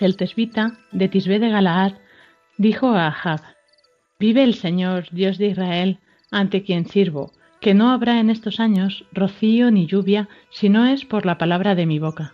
[0.00, 1.92] El tesbita de Tisbé de Galaad,
[2.56, 3.42] dijo a Ahab,
[4.18, 9.04] Vive el Señor, Dios de Israel, ante quien sirvo, que no habrá en estos años
[9.12, 12.32] rocío ni lluvia, si no es por la palabra de mi boca.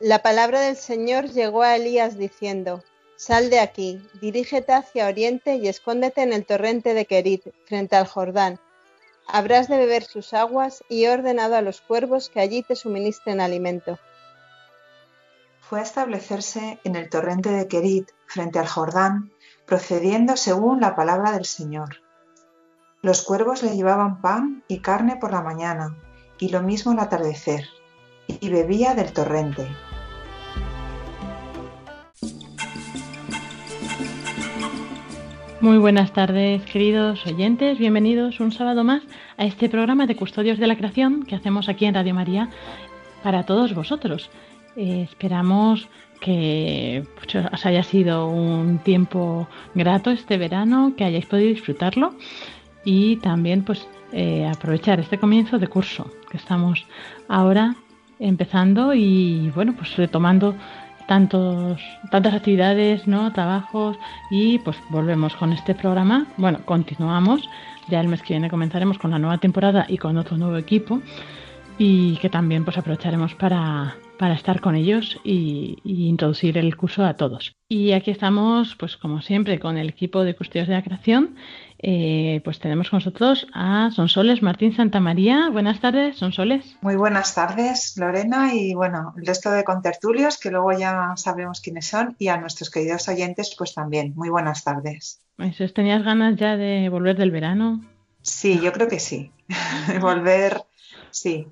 [0.00, 2.82] La palabra del Señor llegó a Elías diciendo,
[3.14, 8.08] Sal de aquí, dirígete hacia oriente y escóndete en el torrente de Kerit, frente al
[8.08, 8.58] Jordán.
[9.28, 13.40] Habrás de beber sus aguas y he ordenado a los cuervos que allí te suministren
[13.40, 14.00] alimento
[15.68, 19.32] fue a establecerse en el torrente de Kerit, frente al Jordán,
[19.66, 22.00] procediendo según la palabra del Señor.
[23.02, 25.94] Los cuervos le llevaban pan y carne por la mañana,
[26.38, 27.66] y lo mismo al atardecer,
[28.28, 29.66] y bebía del torrente.
[35.60, 37.78] Muy buenas tardes, queridos oyentes.
[37.78, 39.02] Bienvenidos un sábado más
[39.36, 42.48] a este programa de Custodios de la Creación que hacemos aquí en Radio María
[43.22, 44.30] para todos vosotros.
[44.80, 45.88] Eh, esperamos
[46.20, 52.14] que pues, os haya sido un tiempo grato este verano, que hayáis podido disfrutarlo
[52.84, 56.86] y también pues eh, aprovechar este comienzo de curso que estamos
[57.26, 57.74] ahora
[58.20, 60.54] empezando y bueno pues retomando
[61.08, 61.80] tantos
[62.12, 63.98] tantas actividades no trabajos
[64.30, 66.28] y pues volvemos con este programa.
[66.36, 67.42] Bueno continuamos.
[67.88, 71.00] Ya el mes que viene comenzaremos con la nueva temporada y con otro nuevo equipo
[71.78, 77.14] y que también pues aprovecharemos para para estar con ellos y, introducir el curso a
[77.14, 77.54] todos.
[77.68, 81.36] Y aquí estamos, pues como siempre, con el equipo de Custodios de la Creación.
[81.80, 85.48] Eh, pues tenemos con nosotros a Sonsoles Martín Santa María.
[85.50, 86.76] Buenas tardes, Sonsoles.
[86.80, 91.86] Muy buenas tardes, Lorena, y bueno, el resto de contertulios, que luego ya sabemos quiénes
[91.86, 94.12] son, y a nuestros queridos oyentes, pues también.
[94.16, 95.20] Muy buenas tardes.
[95.36, 97.84] Pues, ¿Tenías ganas ya de volver del verano?
[98.22, 99.30] Sí, yo creo que sí.
[100.00, 100.62] volver,
[101.10, 101.46] sí,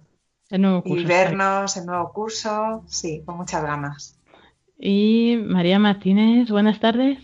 [0.50, 4.18] y vernos, el nuevo curso, sí, con muchas ganas.
[4.78, 7.18] Y María Martínez, buenas tardes.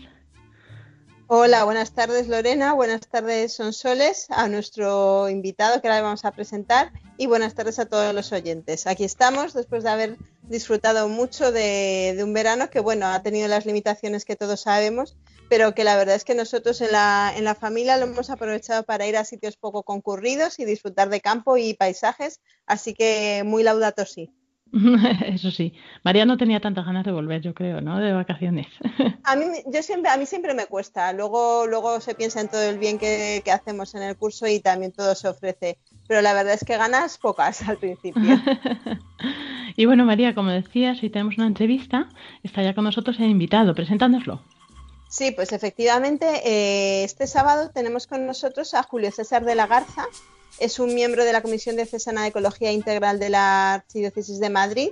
[1.35, 6.91] Hola, buenas tardes Lorena, buenas tardes Sonsoles, a nuestro invitado que ahora vamos a presentar
[7.17, 8.85] y buenas tardes a todos los oyentes.
[8.85, 13.47] Aquí estamos después de haber disfrutado mucho de, de un verano que, bueno, ha tenido
[13.47, 15.17] las limitaciones que todos sabemos,
[15.49, 18.83] pero que la verdad es que nosotros en la, en la familia lo hemos aprovechado
[18.83, 23.63] para ir a sitios poco concurridos y disfrutar de campo y paisajes, así que muy
[23.63, 24.29] laudato sí.
[25.27, 25.73] Eso sí,
[26.03, 27.99] María no tenía tantas ganas de volver, yo creo, ¿no?
[27.99, 28.67] De vacaciones.
[29.23, 31.13] A mí, yo siempre, a mí siempre me cuesta.
[31.13, 34.59] Luego, luego se piensa en todo el bien que, que hacemos en el curso y
[34.59, 35.77] también todo se ofrece.
[36.07, 38.21] Pero la verdad es que ganas pocas al principio.
[39.77, 42.09] y bueno, María, como decías, hoy tenemos una entrevista.
[42.43, 43.73] Está ya con nosotros el invitado.
[43.73, 44.41] Presentándoslo.
[45.07, 50.07] Sí, pues efectivamente, eh, este sábado tenemos con nosotros a Julio César de la Garza.
[50.59, 54.89] Es un miembro de la Comisión Diocesana de Ecología Integral de la Archidiócesis de Madrid.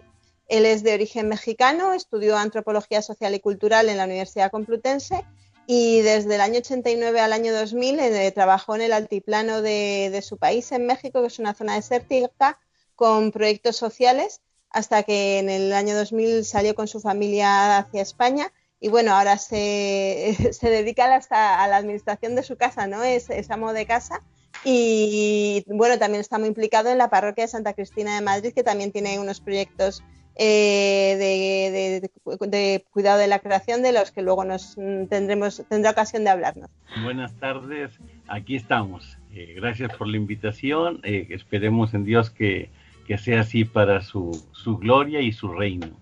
[0.47, 5.23] Él es de origen mexicano, estudió antropología social y cultural en la Universidad Complutense
[5.67, 10.21] y desde el año 89 al año 2000 eh, trabajó en el altiplano de, de,
[10.21, 12.59] su país, en México, que es una zona desértica,
[12.95, 18.51] con proyectos sociales, hasta que en el año 2000 salió con su familia hacia España
[18.79, 23.03] y bueno, ahora se, se dedica hasta a la administración de su casa, ¿no?
[23.03, 24.21] Es, es, amo de casa
[24.63, 28.63] y bueno, también está muy implicado en la parroquia de Santa Cristina de Madrid, que
[28.63, 30.03] también tiene unos proyectos
[30.35, 32.01] eh, de,
[32.41, 34.75] de, de, cuidado de la creación de los que luego nos
[35.09, 36.69] tendremos, tendrá ocasión de hablarnos.
[37.03, 37.91] Buenas tardes,
[38.27, 39.17] aquí estamos.
[39.33, 41.01] Eh, gracias por la invitación.
[41.03, 42.69] Eh, esperemos en Dios que,
[43.07, 45.99] que sea así para su, su gloria y su reino.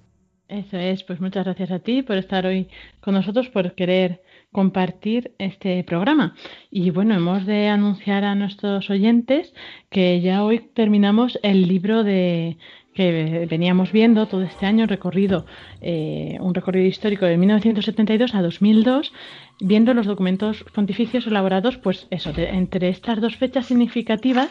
[0.47, 2.69] Eso es, pues muchas gracias a ti por estar hoy
[3.01, 6.35] con nosotros, por querer compartir este programa.
[6.71, 9.53] Y bueno, hemos de anunciar a nuestros oyentes
[9.89, 12.57] que ya hoy terminamos el libro de
[12.95, 15.45] que veníamos viendo todo este año, recorrido,
[15.79, 19.13] eh, un recorrido histórico de 1972 a 2002,
[19.61, 24.49] viendo los documentos pontificios elaborados, pues eso, entre estas dos fechas significativas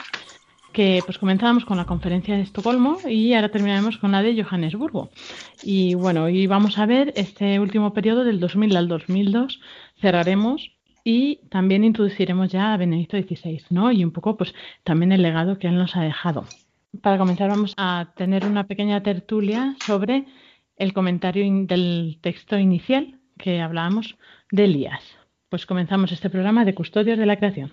[0.78, 5.10] que pues comenzábamos con la conferencia de Estocolmo y ahora terminaremos con la de Johannesburgo.
[5.64, 9.60] Y bueno, hoy vamos a ver este último periodo del 2000 al 2002,
[10.00, 10.70] cerraremos
[11.02, 13.90] y también introduciremos ya a Benedicto XVI, ¿no?
[13.90, 14.54] Y un poco pues
[14.84, 16.44] también el legado que él nos ha dejado.
[17.02, 20.26] Para comenzar vamos a tener una pequeña tertulia sobre
[20.76, 24.16] el comentario del texto inicial que hablábamos
[24.52, 25.02] de Elías.
[25.48, 27.72] Pues comenzamos este programa de Custodios de la Creación.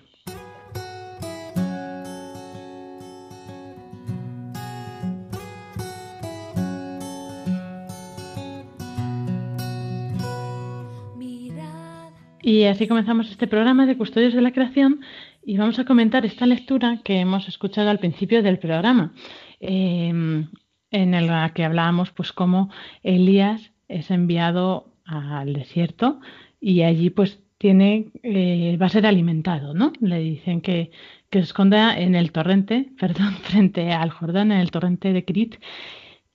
[12.46, 15.00] Y así comenzamos este programa de Custodios de la Creación
[15.44, 19.12] y vamos a comentar esta lectura que hemos escuchado al principio del programa,
[19.58, 20.46] em,
[20.92, 22.70] en la que hablábamos pues cómo
[23.02, 26.20] Elías es enviado al desierto
[26.60, 29.92] y allí pues tiene eh, va a ser alimentado, ¿no?
[30.00, 30.92] Le dicen que,
[31.30, 35.56] que, se esconda en el torrente, perdón, frente al Jordán, en el torrente de Crit,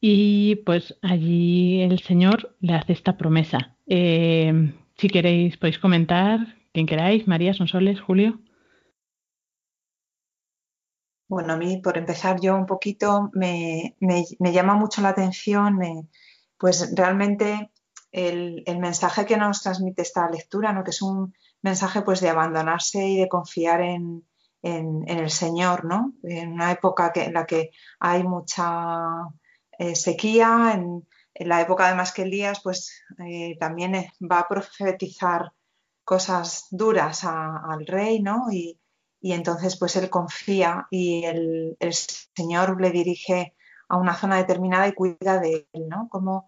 [0.02, 3.78] y pues allí el Señor le hace esta promesa.
[3.88, 6.38] Em, si queréis, podéis comentar,
[6.74, 8.40] quien queráis, María, Sonsoles, Julio.
[11.28, 13.96] Bueno, a mí, por empezar yo un poquito, me,
[14.40, 15.80] llama mucho la atención,
[16.56, 17.72] pues realmente
[18.12, 20.84] el, mensaje que nos transmite esta lectura, ¿no?
[20.84, 21.34] que es un
[21.64, 24.24] mensaje pues de abandonarse y de confiar en,
[24.62, 26.14] el Señor, ¿no?
[26.22, 29.00] En una época en la que hay mucha
[29.80, 31.08] eh, sequía, en,
[31.42, 35.52] en la época además que Elías pues eh, también eh, va a profetizar
[36.04, 38.52] cosas duras al rey, ¿no?
[38.52, 38.78] Y,
[39.24, 41.78] entonces pues él confía y el,
[42.36, 43.56] Señor le dirige
[43.88, 46.10] a una zona determinada y cuida de él, ¿no?
[46.10, 46.48] Como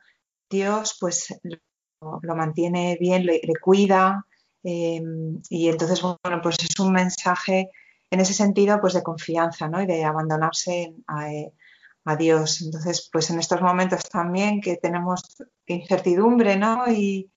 [0.50, 4.26] Dios pues lo, mantiene bien, le, cuida
[4.64, 7.70] em, y entonces bueno pues es un mensaje
[8.12, 9.82] en ese sentido pues de confianza, ¿no?
[9.82, 11.30] Y de abandonarse a,
[12.06, 12.62] a Dios.
[12.62, 15.22] Entonces, pues en estos momentos también que tenemos
[15.66, 16.86] incertidumbre, ¿no?
[16.92, 17.32] Y,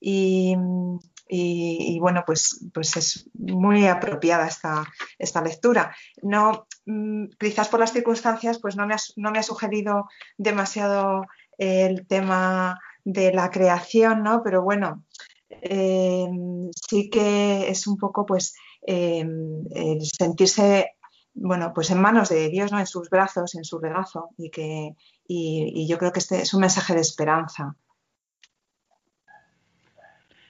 [0.00, 4.84] y, bueno, pues, pues es muy apropiada esta,
[5.18, 5.94] esta lectura.
[6.22, 11.26] No, mm, quizás por las circunstancias, pues no me ha, no me ha sugerido demasiado
[11.58, 14.42] el tema de la creación, ¿no?
[14.42, 15.04] Pero bueno,
[15.50, 16.28] eh,
[16.88, 18.54] sí que es un poco pues
[18.86, 19.24] eh,
[19.70, 20.97] el sentirse
[21.34, 22.78] bueno, pues en manos de Dios, ¿no?
[22.80, 24.94] En sus brazos, en su regazo, y que
[25.26, 27.76] y, yo creo que este es un mensaje de esperanza.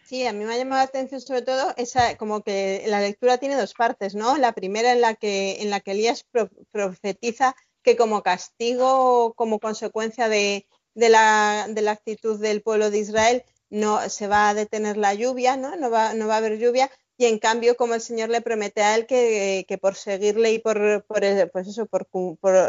[0.04, 3.36] Sí, a mí me ha llamado la atención sobre todo esa, como que la lectura
[3.36, 4.38] tiene dos partes, ¿no?
[4.38, 6.24] La primera en la que, en la que Elías
[6.70, 13.44] profetiza que como castigo, como consecuencia de, la, de, la, actitud del pueblo de Israel,
[13.68, 15.76] no se va a detener la lluvia, ¿no?
[15.76, 18.80] No va, no va a haber lluvia, y en cambio como el Señor le promete
[18.80, 22.06] a él que, por seguirle y por, pues eso, por,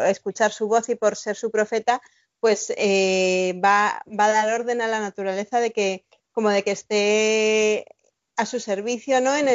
[0.08, 2.02] escuchar su voz y por ser su profeta,
[2.40, 6.72] pues eh, va, va, a dar orden a la naturaleza de que como de que
[6.72, 7.86] esté
[8.38, 9.36] a su servicio, ¿no?
[9.36, 9.48] En,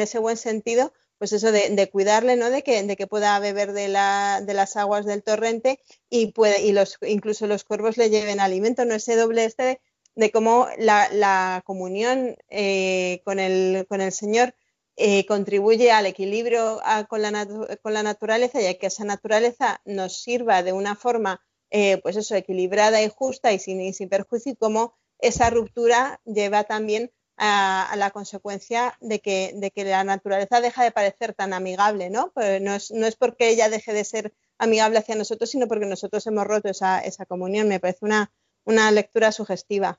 [0.00, 2.50] ese buen sentido, pues eso de, cuidarle, ¿no?
[2.50, 5.80] De que, de que pueda beber de, la, de, las aguas del torrente
[6.10, 8.94] y, puede, y los, incluso los cuervos le lleven alimento, ¿no?
[8.94, 9.80] Ese doble este de
[10.14, 14.54] de cómo la, comunión eh, con, el, con, el, Señor
[14.96, 17.46] eh, contribuye al equilibrio con, la
[17.82, 21.40] con, la naturaleza y a que esa naturaleza nos sirva de una forma
[21.70, 26.64] eh, pues eso, equilibrada y justa y sin, sin perjuicio, y cómo esa ruptura lleva
[26.64, 32.10] también a, la consecuencia de que, de que, la naturaleza deja de parecer tan amigable,
[32.10, 32.30] ¿no?
[32.34, 35.86] Pues no, es, no es porque ella deje de ser amigable hacia nosotros, sino porque
[35.86, 37.68] nosotros hemos roto esa, esa comunión.
[37.68, 38.30] Me parece una,
[38.64, 39.98] una lectura sugestiva.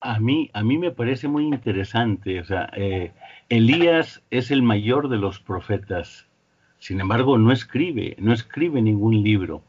[0.00, 2.42] A mí, a mí me parece muy interesante.
[2.76, 3.12] Eh,
[3.48, 6.26] Elías es el mayor de los profetas.
[6.78, 9.62] Sin embargo, no escribe, no escribe ningún libro.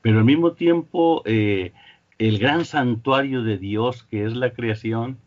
[0.00, 1.72] Pero al mismo tiempo, eh,
[2.18, 5.18] el gran santuario de Dios, que es la creación,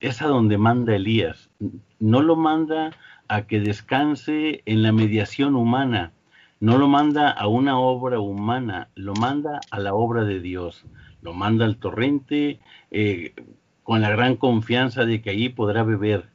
[0.00, 1.50] es a donde manda Elías.
[1.98, 2.92] No lo manda
[3.28, 6.12] a que descanse en la mediación humana,
[6.60, 10.84] no lo manda a una obra humana, lo manda a la obra de Dios,
[11.22, 12.60] lo manda al torrente
[12.90, 13.34] eh,
[13.82, 16.28] con la gran confianza de que allí podrá beber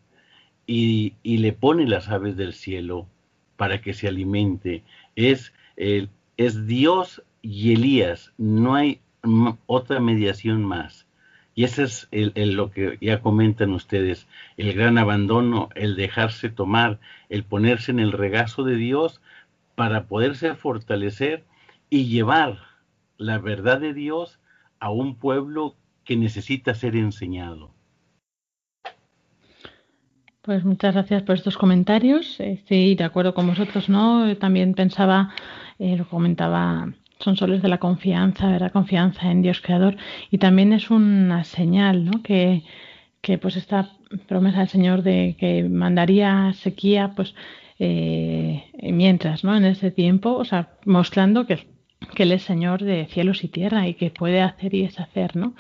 [0.66, 3.08] y, le pone las aves del cielo
[3.58, 4.84] para que se alimente.
[5.16, 9.02] Es, es Dios y Elías, no hay
[9.68, 11.06] otra mediación más.
[11.56, 14.28] Y ese es lo que ya comentan ustedes,
[14.58, 17.00] el gran abandono, el dejarse tomar,
[17.30, 19.22] el ponerse en el regazo de Dios
[19.76, 21.46] para poderse fortalecer
[21.90, 22.60] y llevar
[23.18, 24.40] la verdad de Dios
[24.80, 27.72] a un pueblo que necesita ser enseñado.
[30.42, 32.38] Pues muchas gracias por estos comentarios.
[32.42, 34.36] Estoy de acuerdo con vosotros, ¿no?
[34.36, 35.34] También pensaba,
[35.80, 38.74] eh, lo comentaba, son soles de la confianza, ¿verdad?
[38.74, 39.96] Confianza en Dios Creador.
[40.32, 42.22] Y también es una señal, ¿no?
[42.22, 42.64] Que,
[43.22, 43.92] que pues esta
[44.28, 47.36] promesa del Señor de que mandaría sequía, pues
[47.86, 49.56] eh, mientras, ¿no?
[49.58, 51.68] En ese tiempo, o sea, mostrando que,
[52.16, 55.54] que Él es Señor de cielos y tierra y que puede hacer y deshacer, ¿no?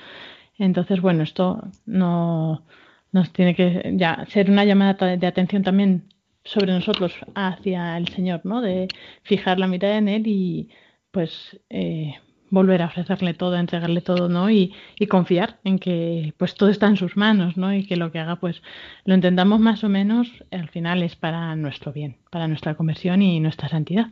[0.58, 2.64] Entonces, bueno, esto no
[3.12, 6.06] nos tiene que ya ser una llamada de atención también
[6.46, 8.62] sobre nosotros hacia el Señor, ¿no?
[8.62, 8.88] De
[9.24, 10.70] fijar la mirada en Él y
[11.12, 12.16] pues eh,
[12.54, 14.52] volver a ofrecerle todo, entregarle todo, ¿no?
[14.52, 14.74] Y,
[15.10, 17.74] confiar en que pues todo está en sus manos, ¿no?
[17.74, 18.62] Y que lo que haga pues
[19.06, 23.40] lo entendamos más o menos, al final es para nuestro bien, para nuestra conversión y
[23.40, 24.08] nuestra santidad.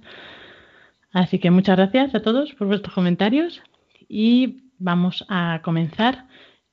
[1.13, 3.61] Así que muchas gracias a todos por vuestros comentarios
[4.09, 6.25] y vamos a comenzar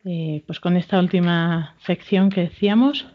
[0.05, 3.07] eh, pues con esta última sección que decíamos,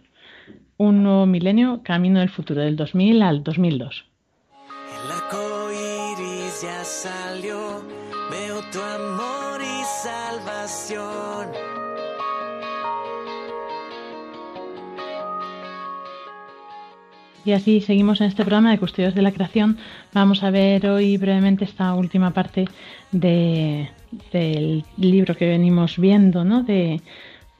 [0.78, 4.06] un nuevo milenio, camino del futuro, del 2000 al 2002.
[5.06, 5.24] El
[6.62, 7.73] ya salió,
[17.46, 19.78] Y así seguimos en este programa de Custodios de la Creación.
[20.14, 22.66] Vamos a ver hoy brevemente esta última parte
[23.12, 23.90] de,
[24.32, 26.64] del libro que venimos viendo, ¿no?
[26.64, 27.02] De,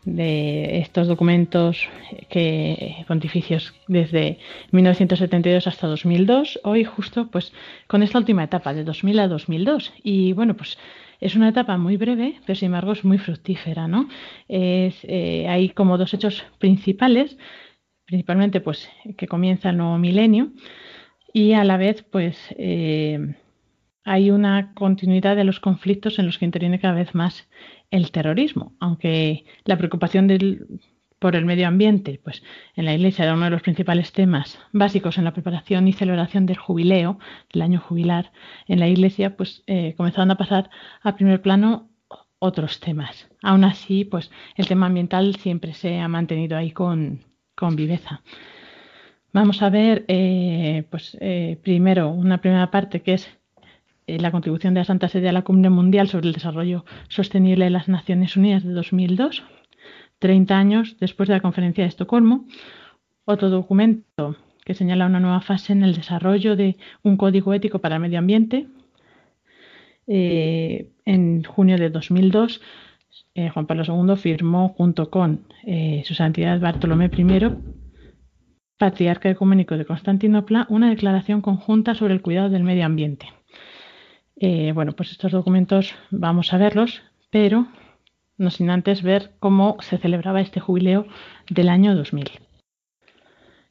[0.06, 1.88] estos documentos
[2.28, 4.38] que pontificios desde
[4.72, 7.54] 1972 hasta 2002, hoy justo pues
[7.88, 10.78] con esta última etapa de 2000 a 2002 y bueno pues
[11.24, 14.08] es una etapa muy breve pero sin embargo es muy fructífera, ¿no?
[14.48, 17.38] Eh, hay como dos hechos principales,
[18.06, 20.52] principalmente pues que comienza el nuevo milenio
[21.34, 23.36] y a la vez pues eh,
[24.04, 27.50] hay una continuidad de los conflictos en los que interviene cada vez más
[27.90, 30.28] el terrorismo, aunque la preocupación
[31.24, 32.44] por el medio ambiente, pues
[32.76, 36.46] en la Iglesia era uno de los principales temas básicos en la preparación y celebración
[36.46, 37.18] del jubileo,
[37.54, 38.34] del año jubilar
[38.68, 40.70] en la Iglesia, pues eh, comenzaron a pasar
[41.02, 41.88] a primer plano
[42.40, 43.30] otros temas.
[43.42, 47.24] Aún así, pues el tema ambiental siempre se ha mantenido ahí con,
[47.56, 48.22] con viveza.
[49.32, 53.30] Vamos a ver, eh, pues eh, primero una primera parte que es
[54.08, 57.64] eh, la contribución de la Santa Sede a la Cumbre Mundial sobre el Desarrollo Sostenible
[57.64, 59.42] de las Naciones Unidas de 2002,
[60.24, 62.46] 30 años después de la Conferencia de Estocolmo.
[63.26, 67.96] Otro documento que señala una nueva fase en el desarrollo de un código ético para
[67.96, 68.68] el medio ambiente.
[70.08, 72.62] Eh, en junio de 2002,
[73.36, 75.42] eh, Juan Pablo II firmó junto con
[76.06, 77.40] su Santidad Bartolomé I,
[78.78, 83.28] Patriarca Ecuménico de Constantinopla, una declaración conjunta sobre el cuidado del medio ambiente.
[84.38, 87.68] Eh, bueno, pues estos documentos vamos a verlos, pero
[88.38, 91.06] no sin antes ver cómo se celebraba este jubileo
[91.50, 92.32] del año 2000.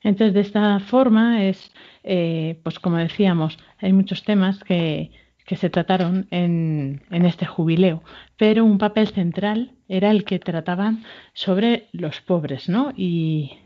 [0.02, 5.10] Entonces, de esta forma es, eh, pues como decíamos, hay muchos temas que,
[5.52, 8.02] se trataron en, este jubileo,
[8.38, 11.04] pero un papel central era el que trataban
[11.34, 12.94] sobre los pobres, ¿no?
[12.96, 13.58] Y,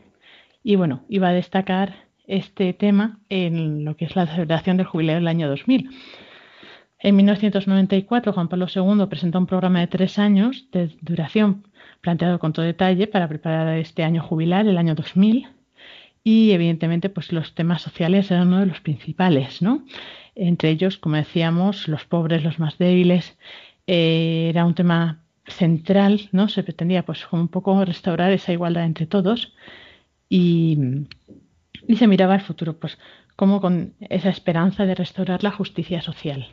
[0.65, 1.95] y bueno, iba a destacar
[2.27, 5.91] este tema en lo que es la celebración del jubileo del año 2000.
[7.07, 11.63] En 1994, Juan Pablo II presentó un programa de tres años de duración
[12.01, 15.47] planteado con todo detalle para preparar este año jubilar, el año 2000.
[16.25, 19.85] Y evidentemente, pues los temas sociales eran uno de los principales, ¿no?
[20.35, 23.39] Entre ellos, como decíamos, los pobres, los más débiles,
[23.87, 26.49] eh, era un tema central, ¿no?
[26.49, 29.55] Se pretendía, pues, un poco restaurar esa igualdad entre todos
[30.29, 31.07] y,
[31.87, 32.99] y se miraba al futuro, pues,
[33.37, 36.49] como con esa esperanza de restaurar la justicia social.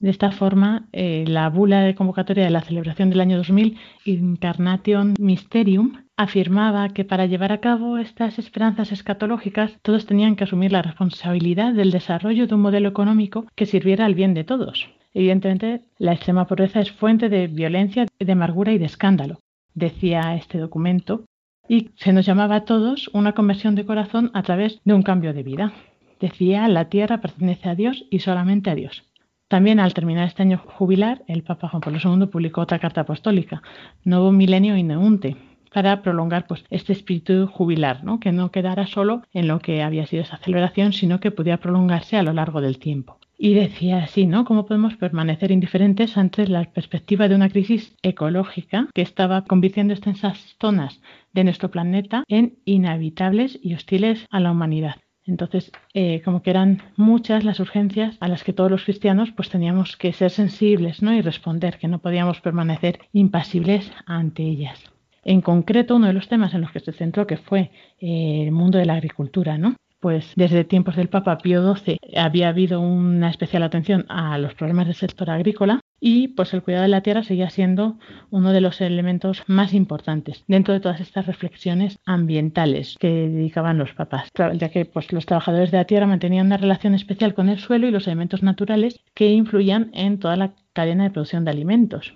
[0.00, 3.76] De esta forma, eh, la bula de convocatoria de la celebración del año 2000,
[4.06, 10.72] Incarnation Mysterium, afirmaba que para llevar a cabo estas esperanzas escatológicas todos tenían que asumir
[10.72, 14.88] la responsabilidad del desarrollo de un modelo económico que sirviera al bien de todos.
[15.12, 19.40] Evidentemente, la extrema pobreza es fuente de violencia, de amargura y de escándalo,
[19.74, 21.26] decía este documento,
[21.68, 25.34] y se nos llamaba a todos una conversión de corazón a través de un cambio
[25.34, 25.74] de vida.
[26.20, 29.09] Decía, la tierra pertenece a Dios y solamente a Dios.
[29.50, 33.64] También al terminar este año jubilar, el Papa Juan Pablo II publicó otra carta apostólica,
[34.04, 35.36] Nuevo Milenio Ineunte,
[35.74, 38.20] para prolongar pues, este espíritu jubilar, ¿no?
[38.20, 42.16] que no quedara solo en lo que había sido esa celebración, sino que pudiera prolongarse
[42.16, 43.18] a lo largo del tiempo.
[43.36, 44.44] Y decía así, ¿no?
[44.44, 50.56] ¿Cómo podemos permanecer indiferentes ante la perspectiva de una crisis ecológica que estaba convirtiendo extensas
[50.60, 51.00] zonas
[51.32, 54.94] de nuestro planeta en inhabitables y hostiles a la humanidad?
[55.30, 59.48] Entonces, eh, como que eran muchas las urgencias a las que todos los cristianos pues
[59.48, 61.14] teníamos que ser sensibles ¿no?
[61.14, 64.82] y responder, que no podíamos permanecer impasibles ante ellas.
[65.24, 67.70] En concreto, uno de los temas en los que se centró que fue
[68.00, 69.76] eh, el mundo de la agricultura, ¿no?
[70.00, 74.86] Pues desde tiempos del Papa Pío XII había habido una especial atención a los problemas
[74.86, 77.98] del sector agrícola y pues el cuidado de la tierra seguía siendo
[78.30, 83.92] uno de los elementos más importantes dentro de todas estas reflexiones ambientales que dedicaban los
[83.92, 87.58] papas, ya que pues los trabajadores de la tierra mantenían una relación especial con el
[87.58, 92.14] suelo y los elementos naturales que influían en toda la cadena de producción de alimentos.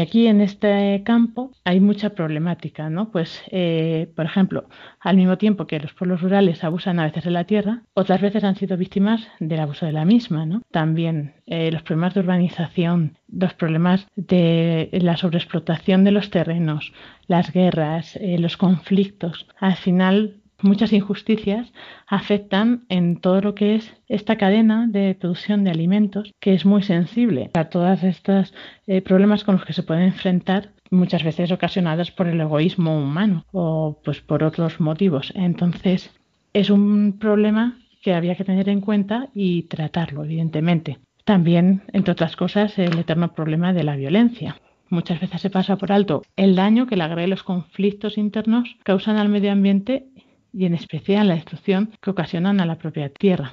[0.00, 3.10] Aquí en este campo hay mucha problemática, ¿no?
[3.10, 4.66] Pues, eh, por ejemplo,
[5.00, 8.42] al mismo tiempo que los pueblos rurales abusan a veces de la tierra, otras veces
[8.42, 10.62] han sido víctimas del abuso de la misma, ¿no?
[10.70, 16.94] También eh, los problemas de urbanización, los problemas de la sobreexplotación de los terrenos,
[17.26, 21.72] las guerras, eh, los conflictos, al final muchas injusticias
[22.06, 26.82] afectan en todo lo que es esta cadena de producción de alimentos, que es muy
[26.82, 28.54] sensible a todos estos
[28.86, 33.44] eh, problemas con los que se pueden enfrentar muchas veces ocasionados por el egoísmo humano
[33.52, 35.32] o pues por otros motivos.
[35.34, 36.10] Entonces,
[36.52, 40.98] es un problema que había que tener en cuenta y tratarlo, evidentemente.
[41.24, 44.56] También, entre otras cosas, el eterno problema de la violencia.
[44.90, 48.76] Muchas veces se pasa por alto el daño que la guerra y los conflictos internos
[48.82, 50.08] causan al medio ambiente
[50.52, 53.52] y en especial la destrucción que ocasionan a la propia tierra.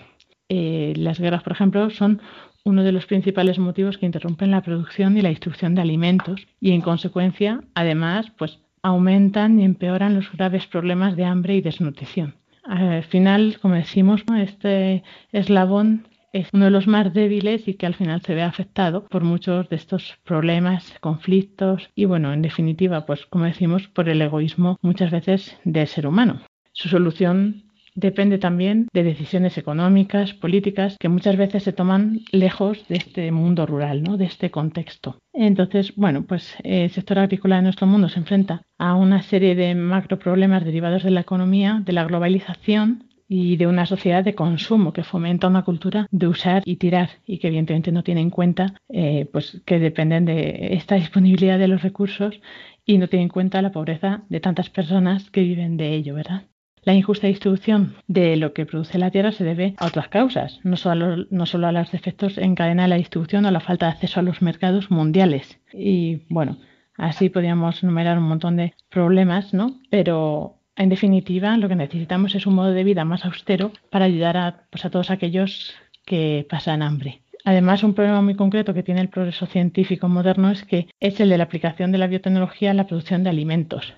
[0.49, 2.21] Eh, las guerras, por ejemplo, son
[2.65, 6.71] uno de los principales motivos que interrumpen la producción y la distribución de alimentos y,
[6.71, 12.35] en consecuencia, además, pues aumentan y empeoran los graves problemas de hambre y desnutrición.
[12.63, 17.95] Al final, como decimos, este eslabón es uno de los más débiles y que al
[17.95, 23.25] final se ve afectado por muchos de estos problemas, conflictos y, bueno, en definitiva, pues
[23.25, 26.41] como decimos, por el egoísmo muchas veces del ser humano.
[26.79, 32.95] Su solución depende también de decisiones económicas, políticas, que muchas veces se toman lejos de
[32.95, 34.15] este mundo rural, ¿no?
[34.15, 35.17] de este contexto.
[35.33, 39.75] Entonces, bueno, pues el sector agrícola de nuestro mundo se enfrenta a una serie de
[39.75, 44.93] macro problemas derivados de la economía, de la globalización y de una sociedad de consumo
[44.93, 48.73] que fomenta una cultura de usar y tirar y que evidentemente no tiene en cuenta
[48.87, 52.39] eh, pues que dependen de esta disponibilidad de los recursos
[52.85, 56.43] y no tiene en cuenta la pobreza de tantas personas que viven de ello, ¿verdad?
[56.83, 60.77] La injusta distribución de lo que produce la tierra se debe a otras causas, no
[60.77, 64.23] solo, a los defectos en cadena de la distribución o la falta de acceso a
[64.23, 65.59] los mercados mundiales.
[65.73, 66.57] Y bueno,
[66.97, 69.79] así podríamos enumerar un montón de problemas, ¿no?
[69.89, 74.37] Pero en definitiva, lo que necesitamos es un modo de vida más austero para ayudar
[74.37, 75.73] a, pues, a todos aquellos
[76.05, 77.21] que pasan hambre.
[77.45, 81.29] Además, un problema muy concreto que tiene el progreso científico moderno es que es el
[81.29, 83.93] de la aplicación de la biotecnología en la producción de alimentos.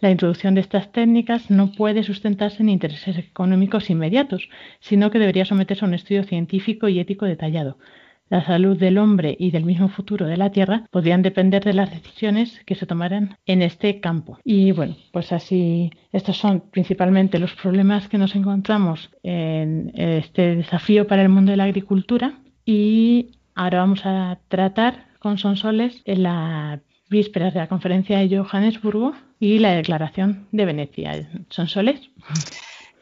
[0.00, 4.48] La introducción de estas técnicas no puede sustentarse en intereses económicos inmediatos,
[4.80, 7.78] sino que debería someterse a un estudio científico y ético detallado.
[8.28, 11.92] La salud del hombre y del mismo futuro de la Tierra podrían depender de las
[11.92, 14.38] decisiones que se tomaran en este campo.
[14.42, 21.06] Y bueno, pues así, estos son principalmente los problemas que nos encontramos en este desafío
[21.06, 22.40] para el mundo de la agricultura.
[22.64, 29.12] Y ahora vamos a tratar con Sonsoles en la vísperas de la conferencia de Johannesburgo
[29.38, 31.28] y la declaración de Venecia.
[31.48, 32.00] ¿Son soles?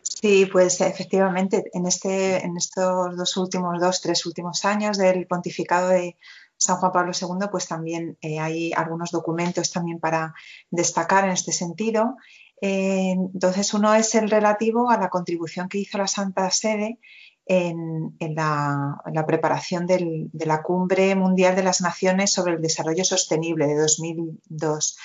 [0.02, 5.88] Sí, pues efectivamente, en, este, en estos dos últimos, dos, tres últimos años del pontificado
[5.88, 6.16] de
[6.56, 10.34] San Juan Pablo II, pues también eh, hay algunos documentos también para
[10.70, 12.16] destacar en este sentido.
[12.60, 16.98] Eh, entonces, uno es el relativo a la contribución que hizo la Santa Sede
[17.46, 23.76] en, la, preparación de la Cumbre Mundial de las Naciones sobre el Desarrollo Sostenible de
[23.76, 24.96] 2002.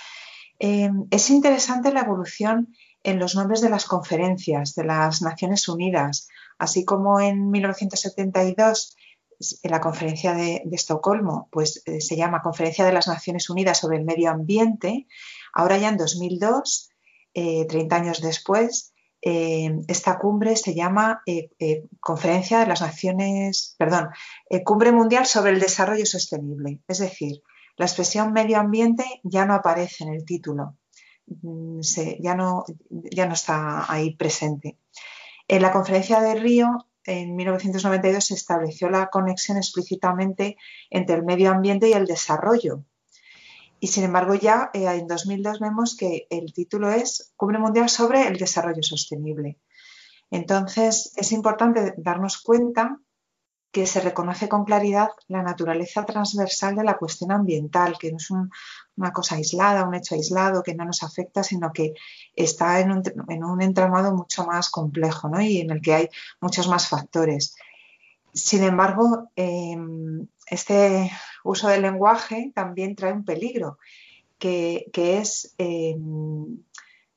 [0.60, 6.28] Eh, es interesante la evolución en los nombres de las conferencias de las Naciones Unidas,
[6.58, 8.95] así como en 1972
[9.63, 13.97] en la conferencia de, Estocolmo, pues eh, se llama Conferencia de las Naciones Unidas sobre
[13.97, 15.08] el Medio Ambiente.
[15.54, 16.89] Ahora ya en 2002,
[17.34, 23.75] 30 eh, años después, eh, esta cumbre se llama eh, eh, Conferencia de las Naciones,
[23.77, 24.10] perdón,
[24.63, 26.79] Cumbre Mundial sobre el Desarrollo Sostenible.
[26.88, 27.41] Es decir,
[27.75, 30.77] la expresión medio ambiente ya no aparece en el título,
[31.27, 31.82] mm,
[32.19, 34.77] ya, no, ya no está ahí presente.
[35.47, 40.58] En la conferencia de Río, en 1992, se estableció la conexión explícitamente
[40.89, 42.84] entre el medio ambiente y el desarrollo,
[43.79, 48.27] y sin embargo, ya eh, en 2002 vemos que el título es Cumbre Mundial sobre
[48.27, 49.59] el Desarrollo Sostenible.
[50.31, 52.99] Entonces, es importante darnos cuenta
[53.71, 58.29] que se reconoce con claridad la naturaleza transversal de la cuestión ambiental, que no es
[58.31, 61.93] una cosa aislada, un hecho aislado que no nos afecta, sino que
[62.35, 66.09] está en un, entramado mucho más complejo y en el que hay
[66.41, 67.55] muchos más factores.
[68.33, 71.11] Sin embargo, em, este
[71.43, 73.77] uso del lenguaje también trae un peligro
[74.37, 76.63] que, es em,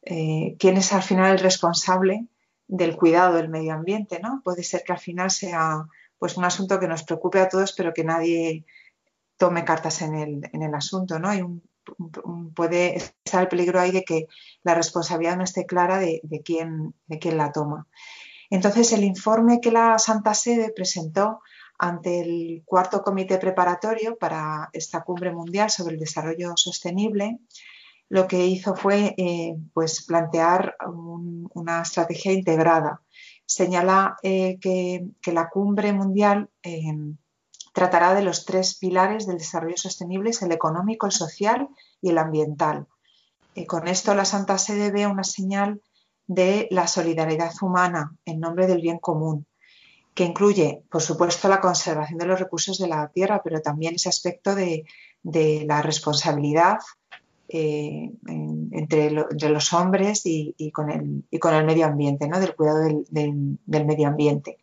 [0.03, 2.27] eh, quién es al final el responsable
[2.67, 4.41] del cuidado del medio ambiente, ¿no?
[4.45, 5.87] Puede ser que al final sea
[6.19, 8.65] pues un asunto que nos preocupe a todos, pero que nadie
[9.37, 11.29] tome cartas en el, asunto, ¿no?
[11.29, 11.63] Hay un,
[12.55, 14.29] puede estar el peligro ahí de que
[14.63, 16.95] la responsabilidad no esté clara de quién
[17.37, 17.89] la toma.
[18.53, 21.41] Entonces, el informe que la Santa Sede presentó
[21.79, 27.39] ante el cuarto comité preparatorio para esta cumbre mundial sobre el desarrollo sostenible,
[28.11, 30.77] lo que hizo fue eh, pues plantear
[31.55, 33.01] una estrategia integrada.
[33.47, 36.93] Señala eh, que, la cumbre mundial eh,
[37.73, 41.71] tratará de los tres pilares del desarrollo sostenible, el económico, el social
[42.03, 42.87] y el ambiental.
[43.67, 45.81] con esto la Santa Sede ve una señal
[46.35, 49.47] de la solidaridad humana en nombre del bien común
[50.15, 54.09] que incluye, por supuesto, la conservación de los recursos de la tierra, pero también ese
[54.09, 54.85] aspecto de,
[55.23, 56.79] la responsabilidad
[57.49, 62.41] eh, entre, los hombres y, con el, medio ambiente, ¿no?
[62.41, 64.59] del cuidado del, medio ambiente.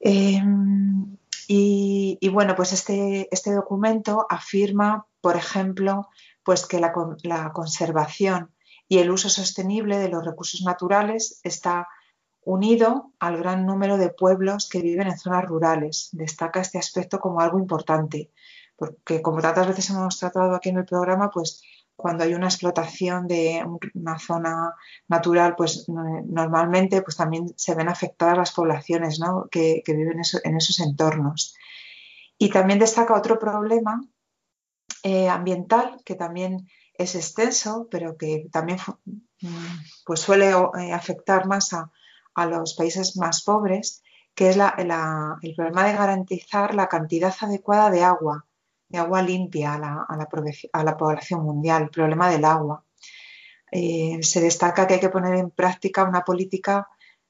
[0.00, 6.08] Em, y, bueno, pues este, este, documento afirma, por ejemplo,
[6.42, 8.51] pues que la, la conservación
[8.92, 11.88] y el uso sostenible de los recursos naturales está
[12.44, 16.10] unido al gran número de pueblos que viven en zonas rurales.
[16.12, 18.32] Destaca este aspecto como algo importante,
[18.76, 21.62] porque como tantas veces hemos tratado aquí en el programa, pues
[21.96, 24.74] cuando hay una explotación de una zona
[25.08, 29.18] natural, pues normalmente pues también se ven afectadas las poblaciones
[29.50, 31.56] que, viven en esos entornos.
[32.36, 34.02] Y también destaca otro problema
[35.02, 38.78] eh, ambiental que también es extenso, pero que también
[40.06, 41.90] pues suele eh, afectar más a,
[42.34, 44.02] a los países más pobres,
[44.34, 48.46] que es el problema de garantizar la cantidad adecuada de agua,
[48.88, 50.16] de agua limpia a
[50.84, 52.84] la, población mundial, el problema del agua.
[53.70, 56.88] Eh, se destaca que hay que poner en práctica una política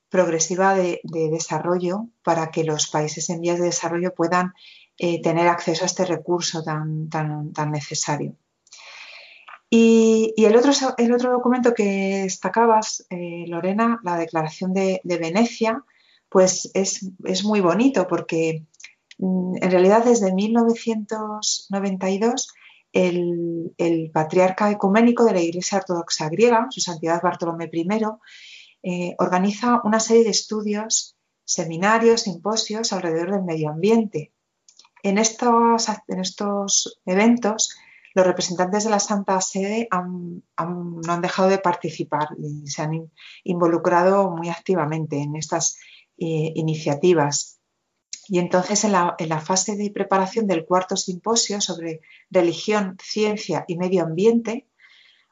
[0.08, 4.52] progresiva de, desarrollo para que los países en vías de desarrollo puedan
[4.98, 8.36] eh, tener acceso a este recurso tan, tan, tan necesario.
[9.74, 15.82] Y, el, otro, el, otro, documento que destacabas, eh, Lorena, la Declaración de, Venecia,
[16.28, 17.10] pues es,
[17.42, 18.66] muy bonito porque
[19.16, 22.52] mm, en realidad desde 1992
[22.92, 27.88] el, patriarca ecuménico de la Iglesia Ortodoxa griega, su santidad Bartolomé I,
[28.82, 34.34] eh, organiza una serie de estudios, seminarios, simposios alrededor del medio ambiente.
[35.02, 37.74] En estos, en estos eventos
[38.14, 43.10] los representantes de la Santa Sede no han dejado de participar y se han
[43.44, 45.78] involucrado muy activamente en estas
[46.18, 47.58] eh, iniciativas.
[48.28, 54.04] Y entonces en la, fase de preparación del cuarto simposio sobre religión, ciencia y medio
[54.04, 54.68] ambiente,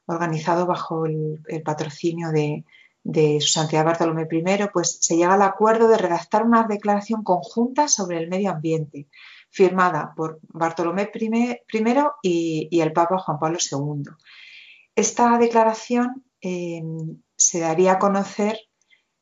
[0.07, 2.65] organizado bajo el, patrocinio de,
[3.05, 7.87] de, su santidad Bartolomé I, pues se llega al acuerdo de redactar una declaración conjunta
[7.87, 9.07] sobre el medio ambiente,
[9.51, 14.05] firmada por Bartolomé I y, el Papa Juan Pablo II.
[14.95, 16.83] Esta declaración eh,
[17.37, 18.59] se daría a conocer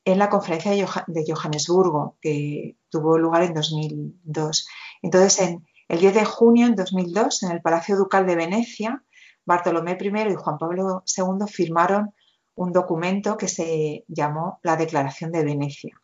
[0.05, 4.67] en la conferencia de Johannesburgo, que tuvo lugar en 2002.
[5.01, 9.03] Entonces, en el 10 de junio de 2002, en el Palacio Ducal de Venecia,
[9.45, 12.13] Bartolomé I y Juan Pablo II firmaron
[12.55, 15.99] un documento que se llamó la Declaración de Venecia.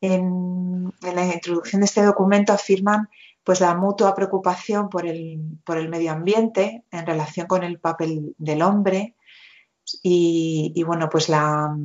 [0.00, 3.08] En, en, la introducción de este documento afirman
[3.44, 9.16] pues la mutua preocupación por el, medio ambiente en relación con el papel del hombre
[10.02, 11.76] y, bueno, pues la,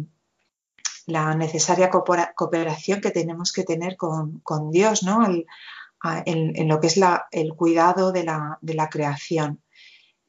[1.08, 5.26] la, necesaria cooperación que tenemos que tener con, Dios, ¿no?
[5.26, 7.00] en, lo que es
[7.32, 9.63] el cuidado de la, creación.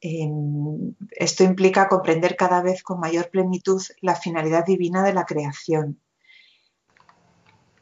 [0.01, 6.01] esto implica comprender cada vez con mayor plenitud la finalidad divina de la creación.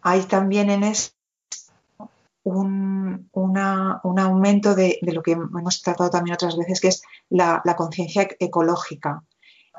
[0.01, 1.16] Hay también en esto
[2.53, 9.23] un, aumento de, lo que hemos tratado también otras veces, que es la, conciencia ecológica.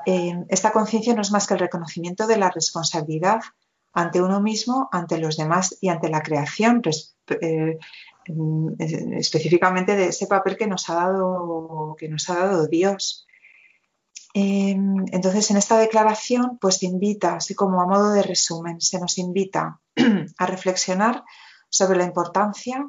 [0.05, 3.41] Eh, esta conciencia no es más que el reconocimiento de la responsabilidad
[3.93, 6.81] ante uno mismo, ante los demás y ante la creación,
[7.41, 7.77] eh,
[8.77, 13.25] específicamente de ese papel que nos ha dado, que nos ha dado Dios.
[14.35, 14.77] Eh,
[15.11, 19.81] entonces, en esta declaración, pues invita, así como a modo de resumen, se nos invita
[20.37, 21.23] a reflexionar
[21.69, 22.85] sobre la importancia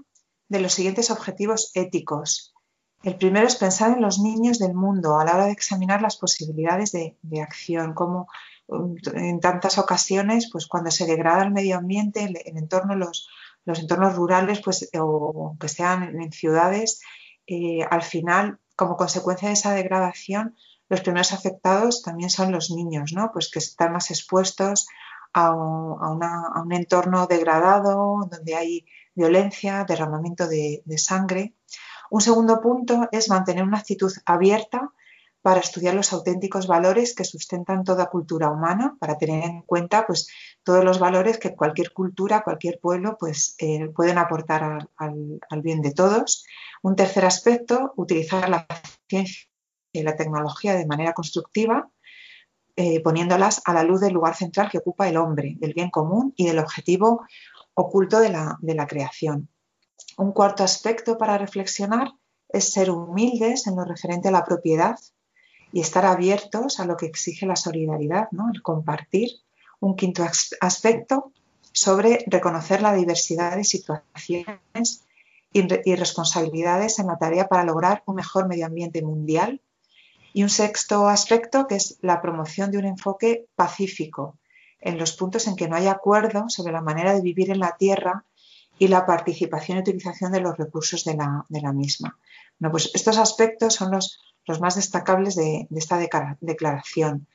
[0.49, 2.55] de los siguientes objetivos éticos.
[3.03, 6.17] El primero es pensar en los niños del mundo a la hora de examinar las
[6.17, 8.29] posibilidades de, acción, como
[8.67, 13.29] um, en tantas ocasiones, pues cuando se degrada el medio ambiente, el, entorno, los,
[13.65, 17.01] entornos rurales, pues, o que sean en ciudades,
[17.47, 20.57] eh, al final como consecuencia de esa degradación,
[20.89, 23.31] los primeros afectados también son los niños, ¿no?
[23.33, 24.89] Pues que están más expuestos
[25.33, 31.55] a un, entorno degradado, donde hay violencia, derramamiento de, sangre.
[32.11, 34.93] Un segundo punto es mantener una actitud abierta
[35.43, 40.29] para estudiar los auténticos valores que sustentan toda cultura humana, para tener en cuenta pues,
[40.65, 45.93] todos los valores que cualquier cultura, cualquier pueblo pues, eh, pueden aportar al, bien de
[45.93, 46.45] todos.
[46.83, 48.67] Un tercer aspecto, utilizar la
[49.09, 49.49] ciencia
[49.93, 51.91] y la tecnología de manera constructiva,
[52.77, 56.33] eh, poniéndolas a la luz del lugar central que ocupa el hombre, del bien común
[56.37, 57.23] y del objetivo
[57.75, 59.49] oculto de la, creación.
[60.17, 62.13] Un cuarto aspecto para reflexionar
[62.49, 64.99] es ser humildes en lo referente a la propiedad
[65.73, 68.51] y estar abiertos a lo que exige la solidaridad, ¿no?
[68.53, 69.31] el compartir.
[69.83, 70.23] Un quinto
[70.61, 71.33] aspecto
[71.73, 75.07] sobre reconocer la diversidad de situaciones
[75.53, 79.63] y responsabilidades en la tarea para lograr un mejor medio ambiente mundial.
[80.33, 84.39] Y un sexto aspecto que es la promoción de un enfoque pacífico
[84.81, 87.77] en los puntos en que no hay acuerdo sobre la manera de vivir en la
[87.77, 88.25] Tierra
[88.79, 92.19] y la participación y utilización de los recursos de la, de la misma.
[92.59, 95.99] Bueno, pues estos aspectos son los, los más destacables de, esta
[96.41, 97.27] declaración.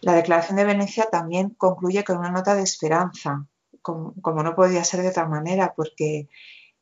[0.00, 3.46] La declaración de Venecia también concluye con una nota de esperanza,
[3.82, 6.28] como, no podía ser de otra manera, porque,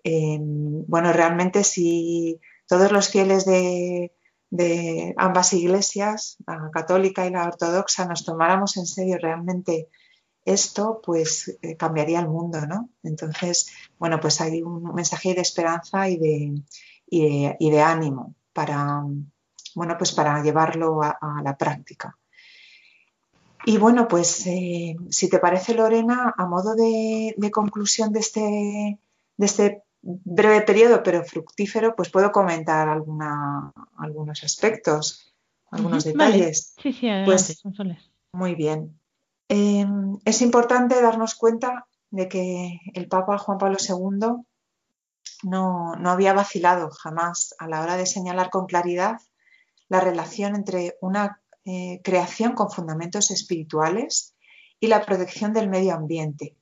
[0.04, 4.12] em, bueno, realmente si todos los fieles de,
[4.52, 9.88] de ambas iglesias, la católica y la ortodoxa, nos tomáramos en serio realmente
[10.44, 12.90] esto, pues eh, cambiaría el mundo, ¿no?
[13.02, 16.62] Entonces, bueno, pues hay un mensaje de esperanza y de,
[17.08, 19.02] y de ánimo para,
[19.74, 22.18] bueno, pues para llevarlo a, la práctica.
[23.64, 28.98] Y bueno, pues eh, si te parece, Lorena, a modo de, conclusión de este,
[29.38, 35.34] de este breve periodo, pero fructífero, pues puedo comentar alguna, algunos aspectos,
[35.70, 36.74] algunos detalles.
[36.82, 37.62] Sí, sí, pues,
[38.32, 38.98] muy bien.
[39.48, 44.44] Em, es importante darnos cuenta de que el Papa Juan Pablo II
[45.44, 49.20] no, no había vacilado jamás a la hora de señalar con claridad
[49.88, 54.34] la relación entre una eh, creación con fundamentos espirituales
[54.80, 56.56] y la protección del medio ambiente,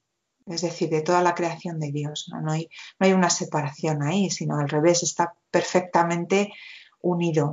[0.51, 2.31] es decir, de toda la creación de Dios.
[2.43, 6.53] No, hay, no hay, una separación ahí, sino al revés, está perfectamente
[7.01, 7.53] unido.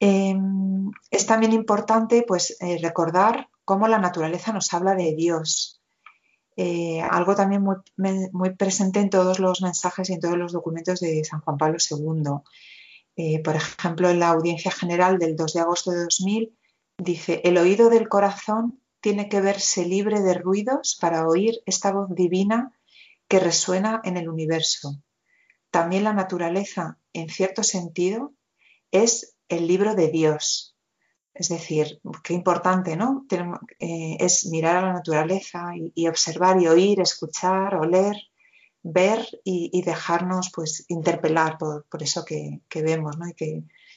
[0.00, 5.80] Em, es también importante pues, eh, recordar cómo la naturaleza nos habla de Dios.
[6.56, 11.00] Eh, algo también muy, muy, presente en todos los mensajes y en todos los documentos
[11.00, 12.42] de San Juan Pablo II.
[13.16, 16.58] Eh, por ejemplo, en la audiencia general del 2 de agosto de 2000,
[16.98, 22.08] dice, el oído del corazón tiene que verse libre de ruidos para oír esta voz
[22.14, 22.72] divina
[23.28, 25.02] que resuena en el universo.
[25.70, 28.32] También la naturaleza, en cierto sentido,
[28.90, 30.74] es el libro de Dios.
[31.34, 33.26] Es decir, qué importante, ¿no?
[33.78, 38.16] Eh, es mirar a la naturaleza y observar y oír, escuchar, oler,
[38.82, 43.16] ver y, dejarnos pues, interpelar por, eso que, vemos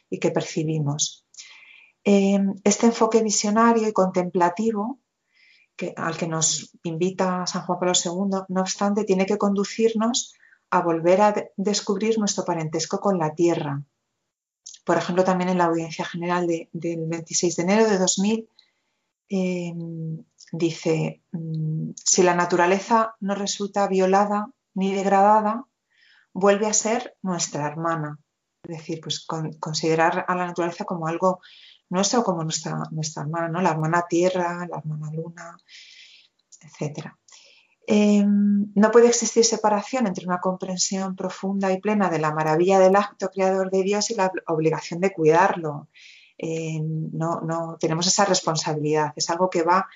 [0.10, 1.25] y, que, percibimos.
[2.08, 5.00] Em, este enfoque visionario y contemplativo
[5.98, 10.36] al que nos invita San Juan Pablo II, no obstante, tiene que conducirnos
[10.70, 13.84] a volver a descubrir nuestro parentesco con la tierra.
[14.86, 18.50] Por ejemplo, también en la audiencia general del 26 de enero de 2000
[19.30, 25.66] em, dice, mm, si la naturaleza no resulta violada ni degradada,
[26.34, 28.20] vuelve a ser nuestra hermana.
[28.64, 29.26] Es decir, pues
[29.60, 31.40] considerar a la naturaleza como algo
[31.90, 33.62] nuestro, como nuestra, nuestra hermana, ¿no?
[33.62, 35.58] la hermana tierra, la hermana luna,
[36.62, 37.08] etc.
[37.88, 42.96] Em, no puede existir separación entre una comprensión profunda y plena de la maravilla del
[42.96, 45.90] acto creador de Dios y la obligación de cuidarlo.
[46.38, 49.88] Em, no, no, tenemos esa responsabilidad, es algo que va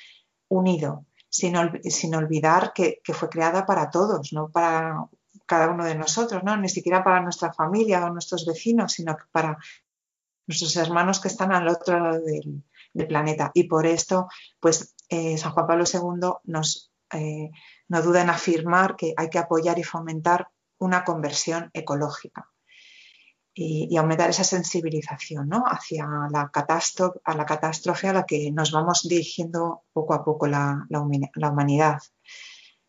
[0.48, 5.06] unido sin, olvidar que, fue creada para todos, no para
[5.46, 6.58] cada uno de nosotros, ¿no?
[6.58, 9.58] ni siquiera para nuestra familia o nuestros vecinos, sino para
[10.50, 12.64] nuestros hermanos que están al otro lado del,
[13.08, 13.52] planeta.
[13.54, 14.28] Y por esto,
[14.60, 17.52] pues eh, San Juan Pablo II nos, eh,
[17.88, 22.50] no duda en afirmar que hay que apoyar y fomentar una conversión ecológica
[23.54, 29.08] y, aumentar esa sensibilización hacia la catástrofe, a la catástrofe a la que nos vamos
[29.08, 32.00] dirigiendo poco a poco la, humanidad.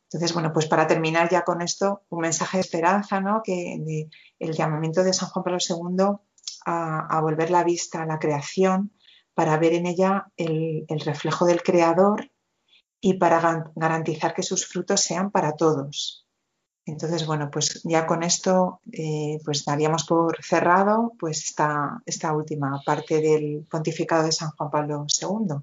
[0.04, 3.42] Entonces, bueno, pues para terminar ya con esto, un mensaje de esperanza, ¿no?
[3.44, 6.29] Que el llamamiento de San Juan Pablo II
[6.64, 8.92] a, volver la vista a la creación
[9.34, 12.30] para ver en ella el, reflejo del Creador
[13.00, 16.26] y para garantizar que sus frutos sean para todos,
[16.84, 22.80] Entonces, bueno, pues ya con esto eh, pues daríamos por cerrado pues esta, esta última
[22.84, 25.56] parte del pontificado de San Juan Pablo II.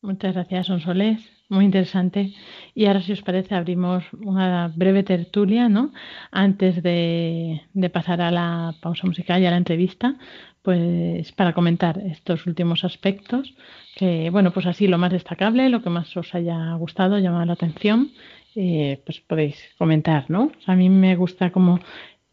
[0.00, 1.20] Muchas gracias, Sonsoles.
[1.48, 2.32] Muy interesante.
[2.74, 5.92] Y ahora, si os parece, abrimos una breve tertulia, ¿no?
[6.30, 7.60] Antes de,
[7.92, 10.16] pasar a la pausa musical y a la entrevista,
[10.62, 13.54] pues para comentar estos últimos aspectos,
[13.96, 17.52] que, bueno, pues así lo más destacable, lo que más os haya gustado, llamado la
[17.52, 18.12] atención,
[18.54, 20.52] eh, pues podéis comentar, ¿no?
[20.66, 21.80] a mí me gusta como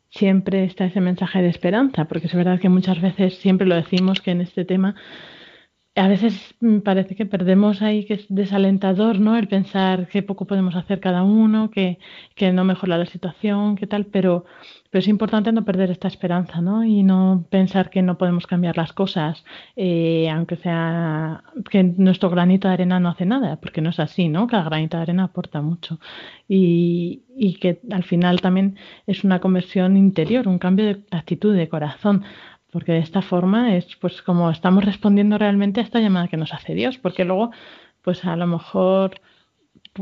[0.10, 4.22] siempre está ese mensaje de esperanza, porque es verdad que muchas veces siempre lo decimos
[4.22, 4.96] que en este tema
[6.00, 9.36] a veces parece que perdemos ahí que es desalentador, ¿no?
[9.38, 12.00] El pensar que poco podemos hacer cada uno, que,
[12.54, 14.46] no mejora la situación, qué tal, pero,
[14.90, 16.84] pero es importante no perder esta esperanza, ¿no?
[16.84, 19.44] Y no pensar que no podemos cambiar las cosas,
[19.76, 24.30] eh, aunque sea que nuestro granito de arena no hace nada, porque no es así,
[24.30, 24.48] ¿no?
[24.48, 26.00] Cada granito de arena aporta mucho.
[26.48, 31.70] Y, y que al final también es una conversión interior, un cambio de actitud, de
[31.70, 32.24] corazón
[32.72, 36.54] porque de esta forma es pues como estamos respondiendo realmente a esta llamada que nos
[36.54, 37.52] hace Dios, porque luego
[38.02, 39.22] pues a lo mejor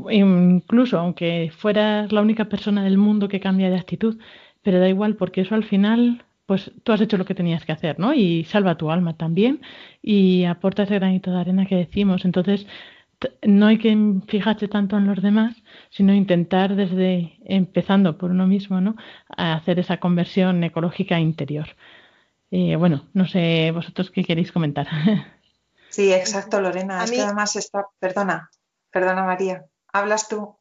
[0.09, 4.19] incluso aunque fueras la única persona del mundo que cambia de actitud,
[4.61, 7.73] pero da igual porque eso al final pues tú has hecho lo que tenías que
[7.73, 8.13] hacer, ¿no?
[8.13, 9.61] Y salva tu alma también
[10.01, 12.23] y aporta ese granito de arena que decimos.
[12.25, 12.65] Entonces,
[13.43, 13.95] no hay que
[14.27, 18.95] fijarse tanto en los demás, sino intentar desde empezando por uno mismo, ¿no?
[19.35, 21.67] A hacer esa conversión ecológica interior.
[22.51, 24.87] Eh, bueno, no sé vosotros qué queréis comentar.
[25.89, 27.03] Sí, exacto, Lorena.
[27.03, 27.87] es que además está.
[27.97, 28.51] Perdona,
[28.91, 29.65] perdona, María.
[29.91, 30.55] ¿Hablas tú?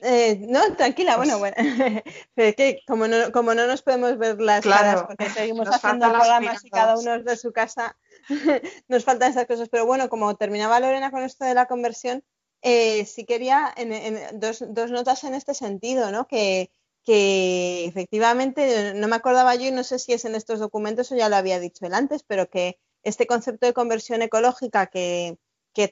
[0.00, 1.56] Eh, no, tranquila, bueno, bueno.
[2.36, 6.64] es que como no, como no nos podemos ver las caras porque seguimos haciendo programas
[6.64, 7.96] y cada uno es de su casa,
[8.88, 9.68] nos faltan esas cosas.
[9.68, 12.22] Pero bueno, como terminaba Lorena con esto de la conversión,
[12.62, 16.26] eh, sí quería en, dos, dos, notas en este sentido, ¿no?
[16.26, 16.70] Que,
[17.04, 21.16] que efectivamente no me acordaba yo y no sé si es en estos documentos o
[21.16, 25.38] ya lo había dicho él antes, pero que este concepto de conversión ecológica que,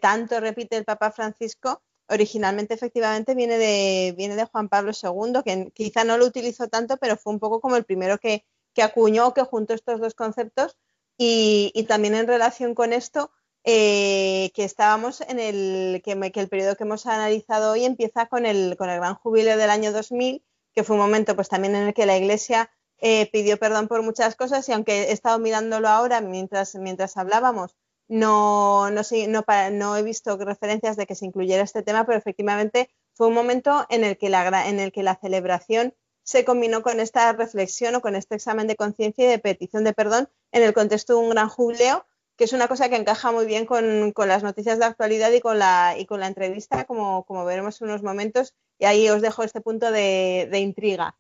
[0.01, 5.71] tanto repite el Papa Francisco, originalmente efectivamente viene de, viene de Juan Pablo II, que
[5.73, 8.45] quizá no lo utilizó tanto, pero fue un poco como el primero que,
[8.83, 10.79] acuñó, que juntó estos dos conceptos.
[11.19, 13.31] Y, también en relación con esto,
[13.65, 18.77] eh, que estábamos en el, que, el periodo que hemos analizado hoy empieza con el,
[18.77, 20.43] con el gran jubileo del año 2000
[20.75, 24.03] que fue un momento pues también en el que la Iglesia eh, pidió perdón por
[24.03, 27.77] muchas cosas y aunque he estado mirándolo ahora mientras, mientras hablábamos,
[28.09, 32.91] no, no, no, no he visto referencias de que se incluyera este tema, pero efectivamente
[33.15, 37.01] fue un momento en el que la, en el que la celebración se combinó con
[37.01, 40.73] esta reflexión o con este examen de conciencia y de petición de perdón en el
[40.73, 42.07] contexto de un gran jubileo,
[42.37, 45.59] que es una cosa que encaja muy bien con, las noticias de actualidad y con
[45.59, 49.45] la, y con la entrevista, como, como veremos en unos momentos, y ahí os dejo
[49.45, 51.15] este punto de, intriga.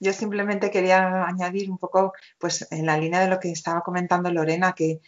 [0.00, 4.32] Yo simplemente quería añadir un poco, pues en la línea de lo que estaba comentando
[4.32, 5.02] Lorena, que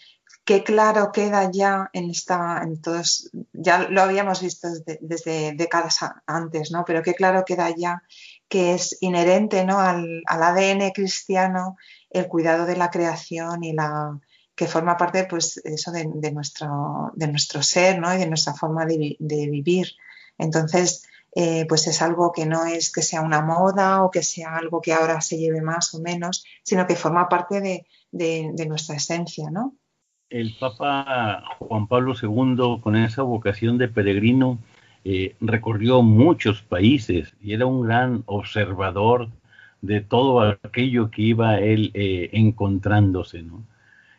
[0.44, 4.68] qué claro queda ya en esta, en todos, ya lo habíamos visto
[5.00, 6.84] desde, décadas antes, ¿no?
[6.84, 8.02] Pero qué claro queda ya
[8.46, 9.80] que es inherente ¿no?
[9.80, 11.78] al, ADN cristiano
[12.10, 14.20] el cuidado de la creación y la
[14.54, 18.14] que forma parte pues eso de, nuestro, de nuestro ser ¿no?
[18.14, 19.96] y de nuestra forma de vivir.
[20.38, 21.06] Entonces,
[21.38, 24.80] eh, pues es algo que no es que sea una moda o que sea algo
[24.80, 27.60] que ahora se lleve más o menos, sino que forma parte
[28.10, 29.74] de, nuestra esencia, ¿no?
[30.30, 34.58] El Papa Juan Pablo II, con esa vocación de peregrino,
[35.04, 39.28] eh, recorrió muchos países y era un gran observador
[39.82, 43.62] de todo aquello que iba él eh, encontrándose, ¿no?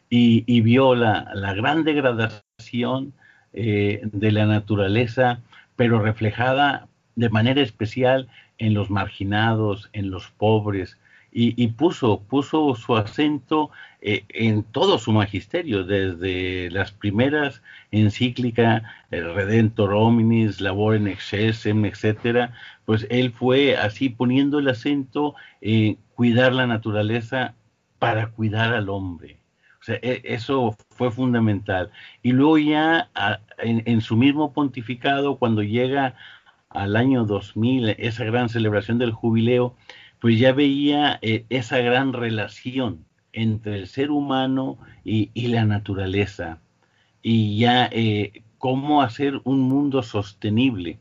[0.07, 1.25] Y, vio la,
[1.55, 3.13] gran degradación
[3.51, 5.41] de la naturaleza
[5.77, 10.97] pero reflejada de manera especial en los marginados, en los pobres,
[11.39, 13.69] y, puso, puso su acento
[14.01, 18.81] eh, en todo su magisterio, desde las primeras encíclicas,
[19.11, 22.53] el Redentor Hominis, Labor in Excessem, etcétera,
[22.85, 27.53] pues él fue así poniendo el acento en cuidar la naturaleza
[27.99, 29.37] para cuidar al hombre.
[29.89, 31.91] E, eso fue fundamental.
[32.23, 33.09] Y luego ya
[33.59, 36.15] en, su mismo pontificado, cuando llega
[36.69, 39.75] al año 2000, esa gran celebración del jubileo,
[40.19, 46.59] pues ya veía eh, esa gran relación entre el ser humano y, la naturaleza.
[47.21, 50.99] Y ya eh, cómo hacer un mundo sostenible.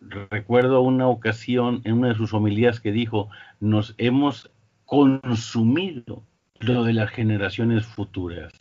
[0.00, 3.28] recuerdo una ocasión en una de sus homilías que dijo,
[3.60, 4.50] nos hemos
[4.84, 6.22] consumido
[6.60, 8.52] lo de las generaciones futuras.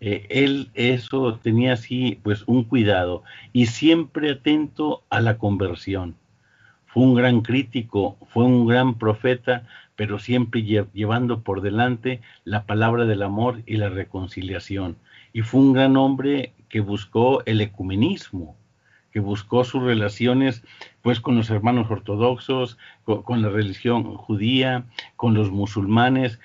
[0.00, 6.16] eh, él eso tenía así pues un cuidado y siempre atento a la conversión.
[6.86, 9.66] Fue un gran crítico, fue un gran profeta,
[9.96, 14.96] pero siempre llevando por delante la palabra del amor y la reconciliación.
[15.32, 18.56] Y fue un gran hombre que buscó el ecumenismo,
[19.12, 20.62] que buscó sus relaciones
[21.02, 24.84] pues con los hermanos ortodoxos, con, la religión judía,
[25.16, 26.38] con los musulmanes,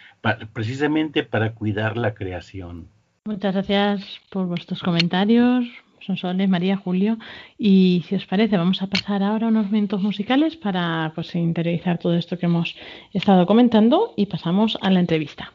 [0.54, 2.88] precisamente para cuidar la creación.
[3.26, 5.66] Muchas gracias por vuestros comentarios,
[6.06, 7.18] Sonsoles, María, Julio.
[7.58, 12.16] Y si os parece, vamos a pasar ahora unos minutos musicales para pues, interiorizar todo
[12.16, 12.76] esto que hemos
[13.14, 15.52] estado comentando y pasamos a la entrevista.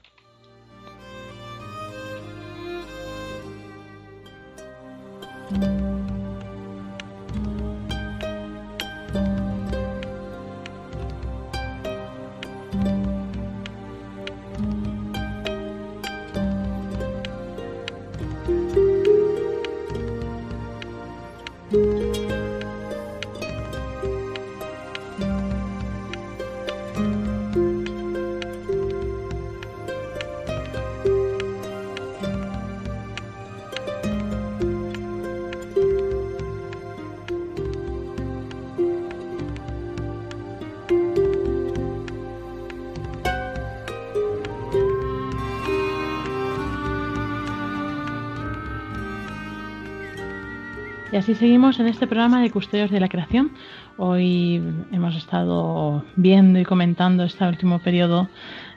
[51.21, 53.53] Así seguimos en este programa de Custodios de la Creación.
[53.99, 58.31] Hoy hemos estado viendo y comentando este último periodo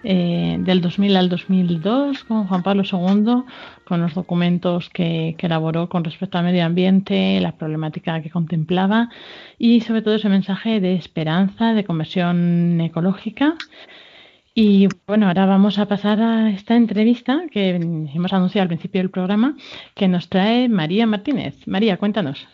[0.03, 3.45] eh, del 2000 al 2002 con Juan Pablo II,
[3.85, 9.07] con los documentos que, que, elaboró con respecto al medio ambiente, la problemática que contemplaba
[9.57, 13.55] y sobre todo ese mensaje de esperanza, de conversión ecológica
[14.55, 19.09] y bueno, ahora vamos a pasar a esta entrevista que hemos anunciado al principio del
[19.09, 19.57] programa,
[19.95, 21.55] que nos trae María Martínez.
[21.65, 22.47] María, cuéntanos.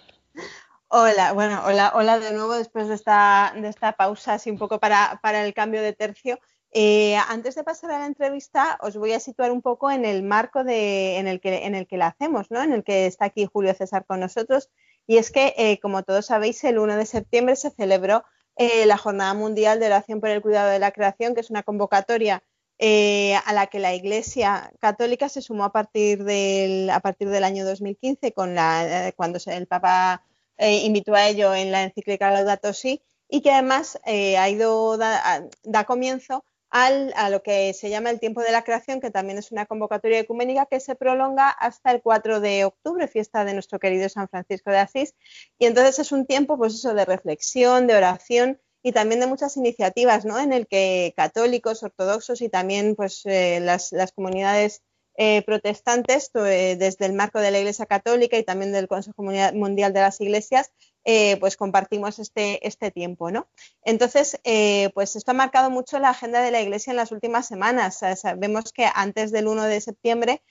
[0.87, 4.79] Hola, bueno, hola, hola de nuevo después de esta, de esta pausa, así un poco
[4.79, 6.39] para, para el cambio de tercio.
[6.71, 10.23] Eh, antes de pasar a la entrevista, os voy a situar un poco en el
[10.23, 12.61] marco de, en, el que, en el que la hacemos, ¿no?
[12.61, 14.69] en el que está aquí Julio César con nosotros.
[15.05, 18.23] Y es que, eh, como todos sabéis, el 1 de septiembre se celebró
[18.59, 21.63] eh, la Jornada Mundial de Oración por el Cuidado de la Creación, que es una
[21.63, 22.43] convocatoria
[22.77, 27.45] eh, a la que la Iglesia Católica se sumó a partir del, a partir del
[27.45, 30.25] año 2015, con la, eh, cuando el Papa
[30.57, 35.85] invitó a ello en la encíclica Laudato Si, y que además ha ido, da, da
[35.85, 39.65] comienzo a lo que se llama el tiempo de la creación, que también es una
[39.65, 44.29] convocatoria ecuménica que se prolonga hasta el 4 de octubre, fiesta de nuestro querido San
[44.29, 45.15] Francisco de Asís.
[45.57, 49.57] Y entonces es un tiempo, pues eso, de reflexión, de oración y también de muchas
[49.57, 50.39] iniciativas, ¿no?
[50.39, 54.83] En el que católicos, ortodoxos y también, pues, eh, las, comunidades
[55.17, 59.91] eh, protestantes, eh, desde el marco de la Iglesia Católica y también del Consejo Mundial
[59.93, 60.71] de las Iglesias,
[61.05, 63.47] eh, pues compartimos este, este tiempo, ¿no?
[63.83, 67.47] Entonces, eh, pues esto ha marcado mucho la agenda de la Iglesia en las últimas
[67.47, 68.01] semanas.
[68.37, 70.41] Vemos que antes del 1 de septiembre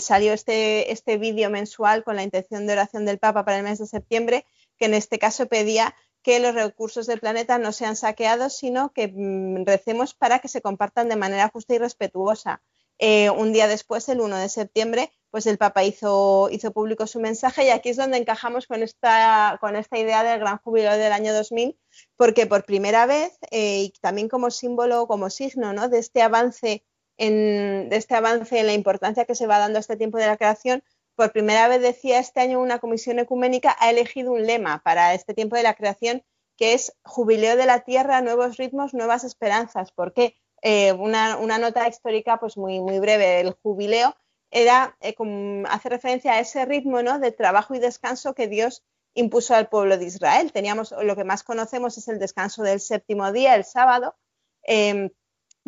[0.00, 3.78] salió este, este vídeo mensual con la intención de oración del Papa para el mes
[3.78, 4.46] de septiembre,
[4.78, 5.94] que en este caso pedía
[6.26, 10.60] que los recursos del planeta no sean saqueados, sino que mm, recemos para que se
[10.60, 12.62] compartan de manera justa y respetuosa.
[12.98, 17.20] Eh, un día después, el 1 de septiembre, pues el Papa hizo, hizo público su
[17.20, 21.12] mensaje y aquí es donde encajamos con esta, con esta idea del gran jubileo del
[21.12, 21.78] año 2000,
[22.16, 25.90] porque por primera vez, eh, y también como símbolo, como signo ¿no?
[25.90, 26.86] de, este avance
[27.18, 30.26] en, de este avance en la importancia que se va dando a este tiempo de
[30.26, 30.82] la creación,
[31.16, 35.34] por primera vez decía este año una comisión ecuménica ha elegido un lema para este
[35.34, 36.22] tiempo de la creación
[36.56, 39.92] que es jubileo de la tierra, nuevos ritmos, nuevas esperanzas.
[39.92, 40.34] ¿Por qué?
[40.62, 43.40] Eh, una, nota histórica pues muy, muy breve.
[43.40, 44.16] El jubileo
[44.50, 45.14] era, eh,
[45.68, 48.84] hace referencia a ese ritmo de trabajo y descanso que Dios
[49.14, 50.52] impuso al pueblo de Israel.
[50.52, 54.16] Teníamos, lo que más conocemos es el descanso del séptimo día, el sábado,
[54.62, 55.10] em,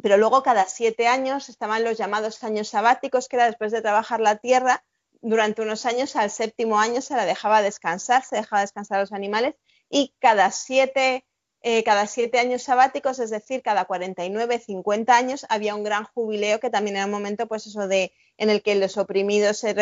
[0.02, 4.20] pero luego cada siete años estaban los llamados años sabáticos, que era después de trabajar
[4.20, 4.84] la tierra,
[5.20, 9.12] durante unos años al séptimo año se la dejaba descansar, se dejaba descansar a los
[9.12, 9.56] animales
[9.90, 11.26] y cada siete
[11.70, 16.60] eh, cada siete años sabáticos, es decir, cada 49, 50 años, había un gran jubileo
[16.60, 19.74] que también era un momento, pues eso de en el que los oprimidos, se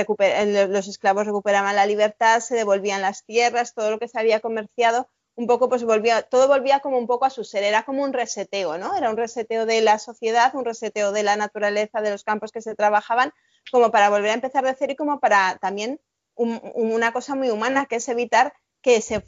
[0.67, 5.09] los esclavos recuperaban la libertad, se devolvían las tierras, todo lo que se había comerciado,
[5.37, 8.13] un poco pues volvía, todo volvía como un poco a su ser, era como un
[8.13, 8.97] reseteo, ¿no?
[8.97, 12.63] Era un reseteo de la sociedad, un reseteo de la naturaleza, de los campos que
[12.63, 13.33] se trabajaban,
[13.71, 16.01] como para volver a empezar de cero y como para también
[16.35, 18.55] una cosa muy humana, que es evitar
[18.87, 19.21] que, se,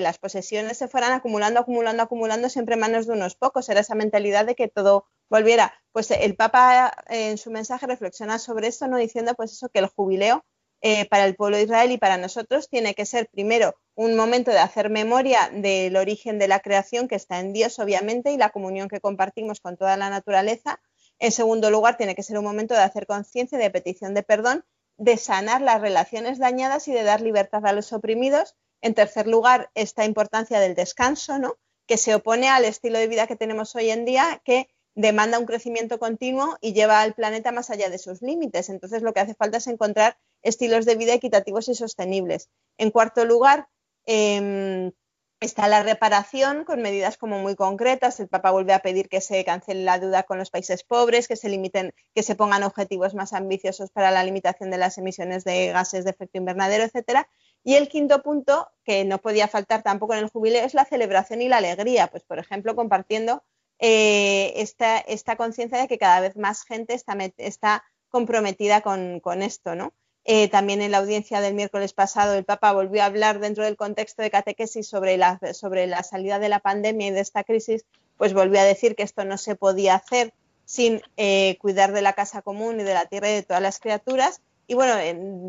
[0.00, 3.68] las posesiones se fueran acumulando, acumulando, acumulando siempre en manos de unos pocos.
[3.68, 5.74] Era esa mentalidad de que todo volviera.
[5.92, 8.96] Pues el Papa en su mensaje reflexiona sobre esto, ¿no?
[8.96, 10.42] Diciendo pues eso, que el jubileo
[10.80, 14.52] eh, para el pueblo de Israel y para nosotros tiene que ser primero un momento
[14.52, 18.48] de hacer memoria del origen de la creación que está en Dios, obviamente, y la
[18.48, 20.80] comunión que compartimos con toda la naturaleza.
[21.18, 24.64] En segundo lugar, tiene que ser un momento de hacer conciencia, de petición de perdón,
[24.96, 28.56] de sanar las relaciones dañadas y de dar libertad a los oprimidos.
[28.80, 31.56] En tercer lugar, esta importancia del descanso, ¿no?
[31.88, 35.46] que se opone al estilo de vida que tenemos hoy en día, que demanda un
[35.46, 38.68] crecimiento continuo y lleva al planeta más allá de sus límites.
[38.68, 42.50] Entonces, lo que hace falta es encontrar estilos de vida equitativos y sostenibles.
[42.76, 43.68] En cuarto lugar,
[44.06, 44.92] em,
[45.40, 48.18] está la reparación con medidas como muy concretas.
[48.20, 51.36] El Papa vuelve a pedir que se cancele la deuda con los países pobres, que
[51.36, 55.68] se limiten, que se pongan objetivos más ambiciosos para la limitación de las emisiones de
[55.68, 57.28] gases de efecto invernadero, etcétera.
[57.64, 61.42] Y el quinto punto, que no podía faltar tampoco en el jubileo, es la celebración
[61.42, 62.06] y la alegría.
[62.06, 63.42] Pues, por ejemplo, compartiendo
[63.78, 69.92] eh, esta, conciencia de que cada vez más gente está, está comprometida con, esto, ¿no?
[70.24, 73.76] Eh, también en la audiencia del miércoles pasado el Papa volvió a hablar dentro del
[73.76, 77.86] contexto de catequesis sobre la, sobre la salida de la pandemia y de esta crisis,
[78.18, 80.34] pues volvió a decir que esto no se podía hacer
[80.64, 83.78] sin eh, cuidar de la casa común y de la tierra y de todas las
[83.78, 84.42] criaturas.
[84.68, 84.94] Y bueno,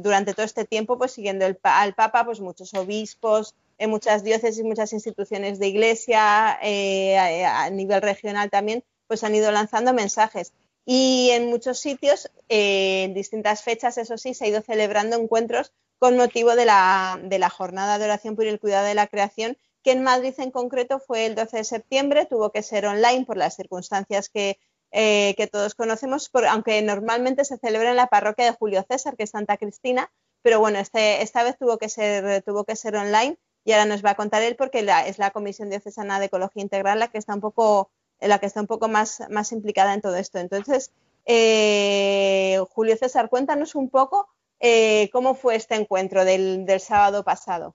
[0.01, 4.93] durante todo este tiempo, pues siguiendo al Papa, pues muchos obispos, en muchas diócesis, muchas
[4.93, 10.53] instituciones de iglesia, eh, a nivel regional también, pues han ido lanzando mensajes.
[10.85, 15.73] Y en muchos sitios, eh, en distintas fechas, eso sí, se ha ido celebrando encuentros
[15.99, 20.01] con motivo de la, jornada de oración por el cuidado de la creación, que en
[20.01, 24.29] Madrid en concreto fue el 12 de septiembre, tuvo que ser online por las circunstancias
[24.29, 24.57] que,
[24.91, 29.31] eh, todos conocemos, aunque normalmente se celebra en la parroquia de Julio César, que es
[29.31, 30.11] Santa Cristina,
[30.41, 34.03] pero bueno, este, esta vez tuvo que, ser, tuvo que ser online y ahora nos
[34.03, 37.35] va a contar él porque es la Comisión Diocesana de Ecología Integral la que está
[37.35, 40.39] un poco la que está un poco más, más implicada en todo esto.
[40.39, 40.91] Entonces,
[41.25, 44.27] eh, Julio César, cuéntanos un poco
[44.59, 47.73] eh, cómo fue este encuentro del, sábado pasado.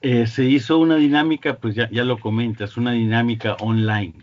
[0.00, 4.14] Se hizo una dinámica, pues ya, ya, lo comentas, una dinámica online,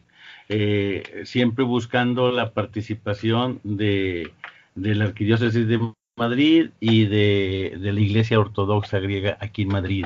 [0.48, 4.32] siempre buscando la participación de,
[4.76, 5.80] de, la Arquidiócesis de
[6.16, 10.06] Madrid y de, de, la Iglesia Ortodoxa griega aquí en Madrid,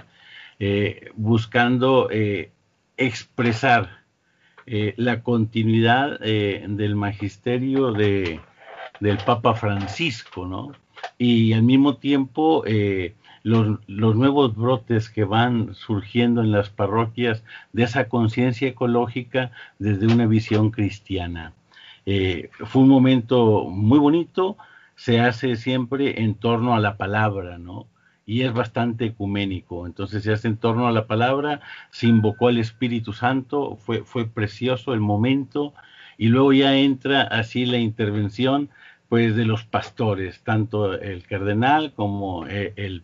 [1.16, 2.10] buscando
[3.00, 4.00] expresar
[4.72, 8.40] eh, la continuidad eh, del magisterio de,
[9.00, 10.74] del Papa Francisco, ¿no?
[11.18, 12.64] Y al mismo tiempo
[13.50, 17.44] eh, los, nuevos brotes que van surgiendo en las parroquias
[17.74, 21.54] de esa conciencia ecológica desde una visión cristiana.
[22.06, 24.58] fue un momento muy bonito,
[24.96, 27.88] se hace siempre en torno a la palabra, ¿no?
[28.30, 29.88] y es bastante ecuménico.
[29.88, 34.28] Entonces se hace en torno a la palabra, se invocó al Espíritu Santo, fue, fue
[34.28, 35.74] precioso el momento
[36.16, 38.70] y luego ya entra así la intervención
[39.10, 43.04] pues de los pastores, tanto el cardenal como eh, el,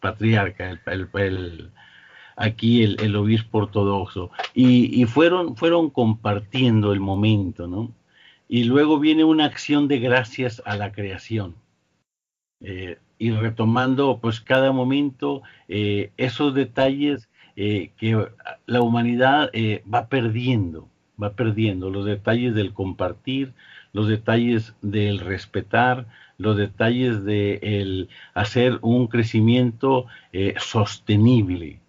[0.00, 1.70] patriarca, el,
[2.36, 7.92] aquí el, obispo ortodoxo, y, fueron, fueron compartiendo el momento, ¿no?
[8.48, 11.56] Y luego viene una acción de gracias a la creación.
[12.60, 18.28] Eh, y retomando pues cada momento eh, esos detalles que
[18.66, 19.50] la humanidad
[19.92, 20.88] va perdiendo,
[21.20, 23.52] va perdiendo, los detalles del compartir,
[23.98, 30.06] los detalles del respetar, los detalles de hacer un crecimiento
[30.58, 31.80] sostenible.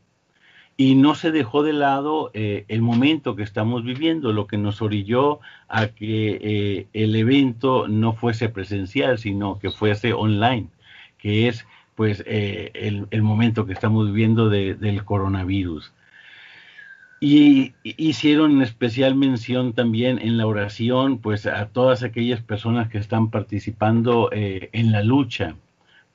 [0.76, 5.40] Y no se dejó de lado el momento que estamos viviendo, lo que nos orilló
[5.68, 10.70] a que el evento no fuese presencial, sino que fuese online
[11.20, 12.72] que es pues eh,
[13.12, 15.92] el, momento que estamos viviendo del coronavirus.
[17.22, 23.30] Y hicieron especial mención también en la oración, pues a todas aquellas personas que están
[23.30, 25.56] participando eh, en la lucha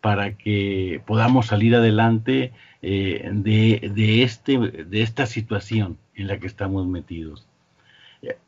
[0.00, 6.86] para que podamos salir adelante eh, de, este, de esta situación en la que estamos
[6.86, 7.46] metidos.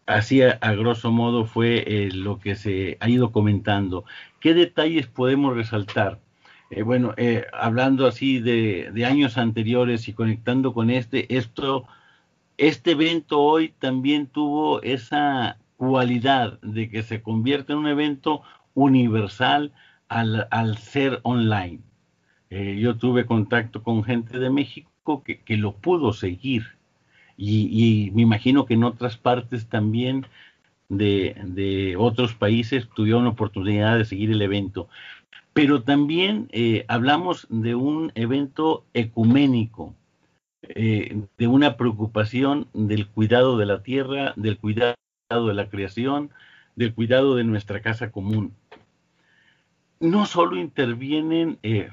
[0.06, 4.04] Así a, grosso modo fue lo que se ha ido comentando.
[4.40, 6.18] ¿Qué detalles podemos resaltar?
[6.70, 11.86] Eh, bueno, eh, hablando así de, años anteriores y conectando con este, esto,
[12.58, 18.42] este evento hoy también tuvo esa cualidad de que se convierte en un evento
[18.74, 19.72] universal
[20.08, 21.80] al, ser online.
[22.50, 26.64] Eh, yo tuve contacto con gente de México que, lo pudo seguir
[27.36, 30.26] y, me imagino que en otras partes también
[30.88, 34.88] de, otros países tuvieron oportunidad de seguir el evento
[35.56, 39.94] pero también eh, hablamos de un evento ecuménico,
[40.68, 44.96] eh, de una preocupación del cuidado de la tierra, del cuidado
[45.28, 46.30] de la creación,
[46.76, 48.52] del cuidado de nuestra casa común.
[49.98, 51.88] No solo intervienen, eh,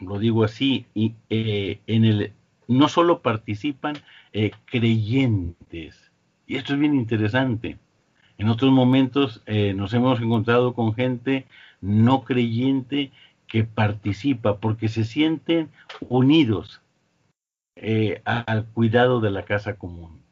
[0.00, 2.32] lo digo así, y, eh, en el,
[2.68, 3.96] no solo participan
[4.32, 6.12] eh, creyentes,
[6.46, 7.78] y esto es bien interesante.
[8.38, 11.46] En otros momentos nos hemos encontrado con gente
[11.80, 13.12] no creyente
[13.46, 15.68] que participa porque se sienten
[16.08, 16.81] unidos
[18.24, 20.22] al cuidado de la casa común.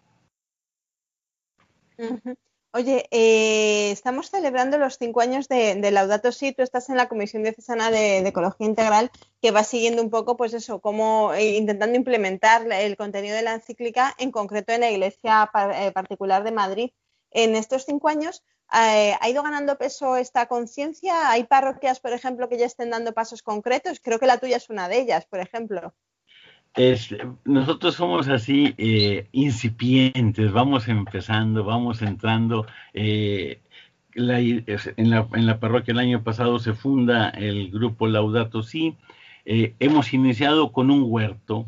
[2.73, 6.53] Oye, eh, estamos celebrando los cinco años de, Laudato Si.
[6.53, 9.11] Tú estás en la Comisión Diocesana de, de, Ecología Integral,
[9.43, 13.55] que va siguiendo un poco, pues eso, como eh, intentando implementar el contenido de la
[13.55, 16.91] encíclica, en concreto en la Iglesia eh, particular de Madrid.
[17.33, 21.31] En estos cinco años, ¿ha ido ganando peso esta conciencia?
[21.31, 23.99] ¿Hay parroquias, por ejemplo, que ya estén dando pasos concretos?
[24.01, 25.93] Creo que la tuya es una de ellas, por ejemplo
[27.45, 32.67] nosotros somos así eh, incipientes, vamos empezando, vamos entrando.
[32.95, 33.61] Eh,
[34.15, 38.97] en, la, parroquia el año pasado se funda el grupo Laudato Si.
[39.45, 41.67] Eh, hemos iniciado con un huerto.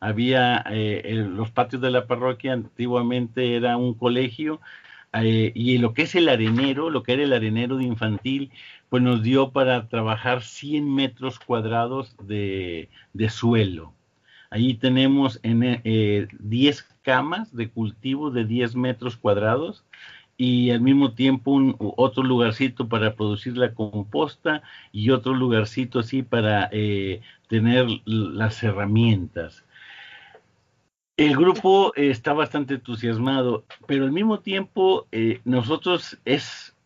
[0.00, 4.60] Había los patios de la parroquia antiguamente era un colegio
[5.14, 8.50] y lo que es el arenero, lo que era el arenero de infantil,
[8.88, 12.88] pues nos dio para trabajar 100 metros cuadrados de
[13.30, 13.94] suelo
[14.52, 19.86] Allí tenemos en, 10 eh, camas de cultivo de 10 metros cuadrados
[20.36, 26.22] y al mismo tiempo un, otro lugarcito para producir la composta y otro lugarcito así
[26.22, 29.64] para eh, tener las herramientas.
[31.16, 36.76] El grupo está bastante entusiasmado, pero al mismo tiempo eh, nosotros es,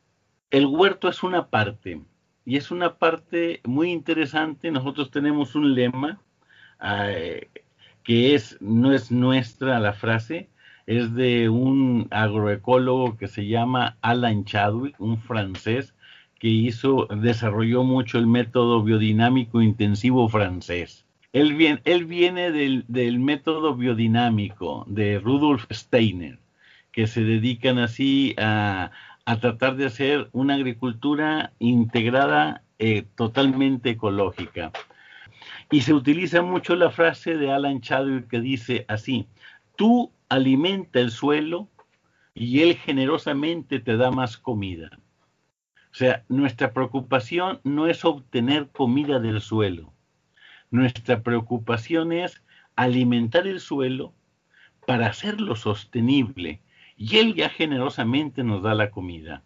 [0.52, 2.00] el huerto es una parte
[2.44, 4.70] y es una parte muy interesante.
[4.70, 6.20] Nosotros tenemos un lema
[6.82, 7.48] eh,
[8.04, 10.48] que es, no es nuestra la frase,
[10.86, 15.94] es de un agroecólogo que se llama Alan Chadwick, un francés
[16.38, 21.04] que hizo, desarrolló mucho el método biodinámico intensivo francés.
[21.32, 26.38] Él viene, él viene del, del, método biodinámico de Rudolf Steiner,
[26.92, 28.90] que se dedican así a,
[29.24, 34.70] a tratar de hacer una agricultura integrada eh, totalmente ecológica.
[35.70, 39.26] Y se utiliza mucho la frase de Alan Chadwick que dice así,
[39.76, 41.68] tú alimenta el suelo
[42.34, 44.90] y él generosamente te da más comida.
[45.90, 49.92] O sea, nuestra preocupación no es obtener comida del suelo.
[50.70, 52.42] Nuestra preocupación es
[52.76, 54.12] alimentar el suelo
[54.86, 56.60] para hacerlo sostenible.
[56.96, 59.42] Y él ya generosamente nos da la comida.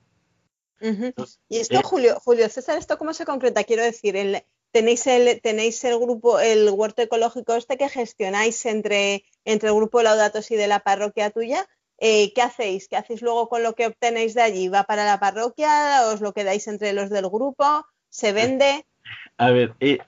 [0.80, 3.62] y esto, eh, Julio, Julio César, ¿esto cómo se concreta?
[3.64, 4.42] Quiero decir, el,
[4.72, 10.02] tenéis el, tenéis el grupo, el huerto ecológico este que gestionáis entre, entre el grupo
[10.02, 11.66] Laudatos y de la parroquia tuya.
[11.98, 12.88] Eh, ¿Qué hacéis?
[12.88, 14.68] ¿Qué hacéis luego con lo que obtenéis de allí?
[14.68, 16.06] ¿Va para la parroquia?
[16.06, 17.86] ¿Os lo quedáis entre los del grupo?
[18.08, 18.86] ¿Se vende?
[19.36, 19.98] A ver, eh,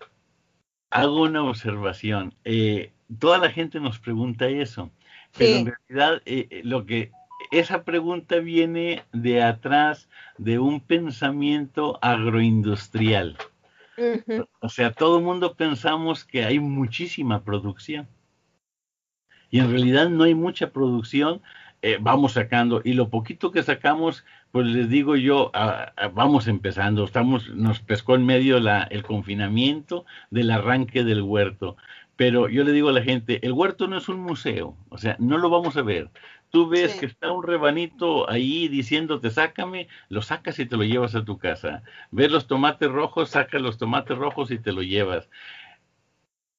[0.90, 2.34] hago una observación.
[2.44, 4.90] Eh, toda la gente nos pregunta eso,
[5.36, 6.22] pero en realidad
[6.64, 7.10] lo que
[7.50, 10.08] esa pregunta viene de atrás
[10.38, 13.36] de un pensamiento agroindustrial.
[14.60, 18.08] O sea, todo el mundo pensamos que hay muchísima producción.
[19.50, 21.42] Y en realidad no hay mucha producción,
[21.82, 22.80] eh, vamos sacando.
[22.84, 25.52] Y lo poquito que sacamos, pues les digo yo,
[26.14, 27.04] vamos empezando.
[27.04, 31.76] Estamos, nos pescó en medio el confinamiento del arranque del huerto.
[32.16, 35.16] Pero yo le digo a la gente, el huerto no es un museo, o sea,
[35.18, 36.10] no lo vamos a ver.
[36.52, 41.14] Tú ves que está un rebanito ahí diciéndote, sácame, lo sacas y te lo llevas
[41.14, 41.82] a tu casa.
[42.10, 45.30] Ves los tomates rojos, sacas los tomates rojos y te lo llevas.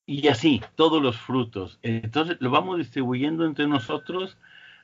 [0.08, 1.78] Y así, todos los frutos.
[1.84, 4.36] Entonces lo vamos distribuyendo entre nosotros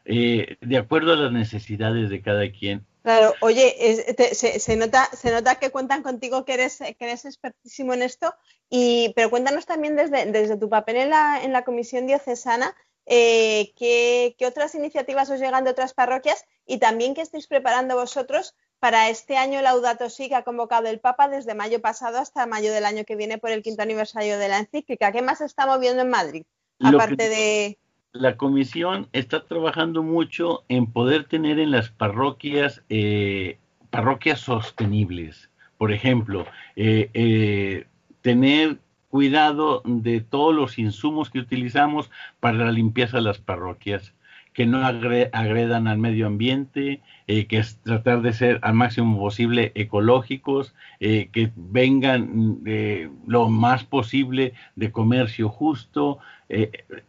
[0.05, 2.86] eh, de acuerdo a las necesidades de cada quien.
[3.01, 8.03] Claro, oye, se, nota, se nota que cuentan contigo que eres, que eres expertísimo en
[8.03, 8.36] esto,
[8.70, 12.76] y, pero cuéntanos también desde, desde tu papel en la, en la comisión diocesana,
[13.12, 18.55] eh, ¿qué, otras iniciativas os llegan de otras parroquias y también qué estáis preparando vosotros
[18.80, 22.72] para este año Laudato Si que ha convocado el Papa desde mayo pasado hasta mayo
[22.72, 25.12] del año que viene por el quinto aniversario de la encíclica.
[25.12, 26.43] ¿Qué más está moviendo en Madrid?
[26.80, 27.80] Aparte de...
[28.12, 33.57] La comisión está trabajando mucho en poder tener en las parroquias eh,
[33.89, 35.49] parroquias sostenibles.
[35.80, 36.45] Por ejemplo,
[36.76, 37.88] eh,
[38.22, 38.78] tener
[39.10, 44.14] cuidado de todos los insumos que utilizamos para la limpieza de las parroquias,
[44.53, 49.72] que no agredan al medio ambiente, eh, que es tratar de ser al máximo posible
[49.76, 56.20] ecológicos, eh, que vengan eh, lo más posible de comercio justo,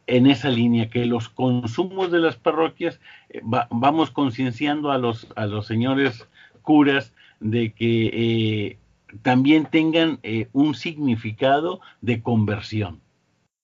[0.07, 3.01] en esa línea, que los consumos de las parroquias
[3.43, 6.29] vamos concienciando a los, a los señores
[6.61, 8.79] curas de que
[9.23, 10.21] también tengan
[10.53, 13.01] un significado de conversión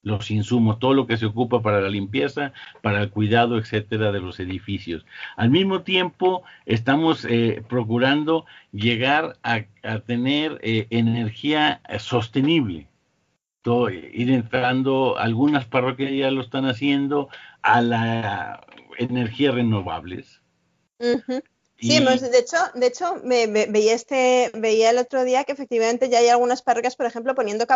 [0.07, 4.21] los insumos, todo lo que se ocupa para la limpieza, para el cuidado, etcétera, de
[4.21, 5.05] los edificios.
[5.37, 9.65] Al mismo tiempo, estamos eh, procurando llegar a,
[10.07, 12.89] tener eh, energía sostenible.
[13.91, 17.29] Ir entrando, algunas parroquias ya lo están haciendo,
[17.63, 18.65] a la
[18.99, 20.41] energías renovables.
[21.79, 26.19] Sí, de hecho, de hecho me, veía este, veía el otro día que efectivamente ya
[26.19, 27.67] hay algunas parroquias, por ejemplo, poniendo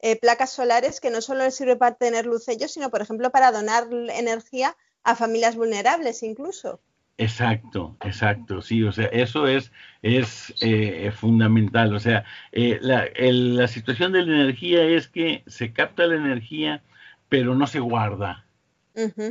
[0.00, 3.30] eh, placas solares que no solo les sirve para tener luz ellos, sino por ejemplo
[3.30, 6.80] para donar energía a familias vulnerables incluso.
[7.18, 13.68] Exacto, exacto, sí, o sea, eso es, es eh, fundamental, o sea, eh, la, la
[13.68, 16.82] situación de la energía es que se capta la energía,
[17.30, 18.45] pero no se guarda,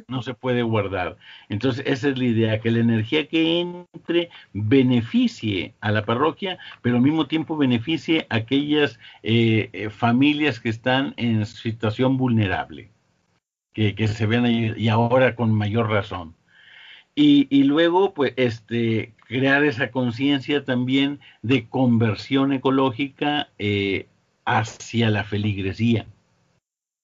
[0.07, 1.17] no se puede guardar.
[1.49, 6.97] Entonces, esa es la idea, que la energía que entre beneficie a la parroquia, pero
[6.97, 12.91] al mismo tiempo beneficie a aquellas eh, eh, familias que están en situación vulnerable,
[13.73, 16.35] que, se vean ahí, y ahora con mayor razón.
[17.17, 24.07] Y, luego, pues, este, crear esa conciencia también de conversión ecológica eh,
[24.45, 26.07] hacia la feligresía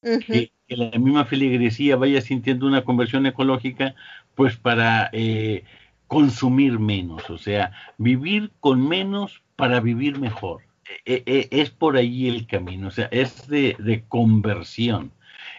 [0.01, 3.95] que la misma feligresía vaya sintiendo una conversión ecológica,
[4.35, 5.63] pues para eh,
[6.07, 10.61] consumir menos, o sea, vivir con menos para vivir mejor.
[11.05, 15.13] E, e, es por ahí el camino, o sea, es de, conversión.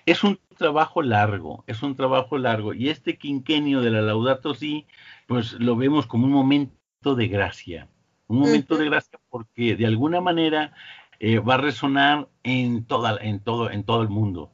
[0.07, 4.87] Es un trabajo largo, es un trabajo largo, y este quinquenio de la Laudato Si,
[5.27, 7.89] pues lo vemos como un momento de gracia,
[8.27, 10.75] un momento de gracia porque de alguna manera
[11.19, 14.52] eh, va a resonar en, toda, en, todo, en todo el mundo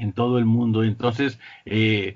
[0.00, 0.82] en todo el mundo.
[0.82, 2.14] Entonces, eh,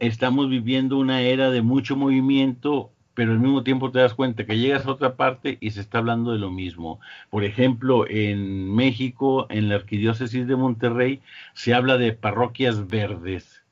[0.00, 4.58] estamos viviendo una era de mucho movimiento, pero al mismo tiempo te das cuenta que
[4.58, 7.00] llegas a otra parte y se está hablando de lo mismo.
[7.30, 11.20] Por ejemplo, en México, en la Arquidiócesis de Monterrey,
[11.52, 13.62] se habla de parroquias verdes.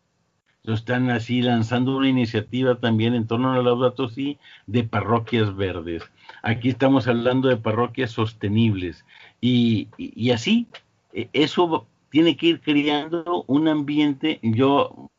[0.65, 6.03] están así lanzando una iniciativa también en torno a los datos y de parroquias verdes.
[6.43, 9.05] Aquí estamos hablando de parroquias sostenibles.
[9.41, 10.69] Y, y así,
[11.13, 15.11] e, eso tiene que ir creando un ambiente, yo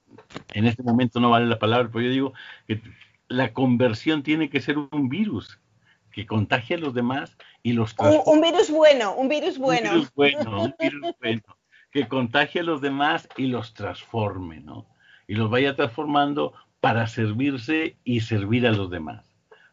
[0.54, 2.34] en este momento no vale la palabra, pero yo digo
[2.68, 2.82] que
[3.28, 5.60] la conversión tiene que ser un virus
[6.12, 9.90] que contagie a los demás y los un, un, virus bueno, un virus bueno.
[9.90, 11.42] Un virus bueno, un virus bueno,
[11.90, 14.86] que contagie a los demás y los transforme, ¿no?
[15.28, 19.26] Y los vaya transformando para servirse y servir a los demás.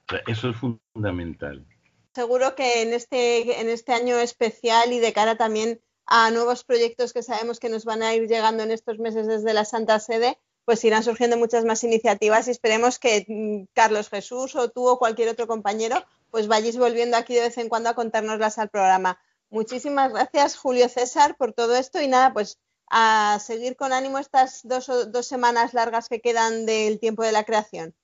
[0.09, 1.67] O sea, eso es fundamental.
[2.15, 7.13] Seguro que en este, en este año especial y de cara también a nuevos proyectos
[7.13, 10.37] que sabemos que nos van a ir llegando en estos meses desde la Santa Sede,
[10.65, 14.99] pues irán surgiendo muchas más iniciativas y esperemos que mm, Carlos Jesús o tú o
[14.99, 19.21] cualquier otro compañero pues vayáis volviendo aquí de vez en cuando a contárnoslas al programa.
[19.51, 22.59] Muchísimas gracias Julio César por todo esto y nada, pues
[22.91, 27.45] a seguir con ánimo estas dos, dos semanas largas que quedan del tiempo de la
[27.45, 27.95] creación.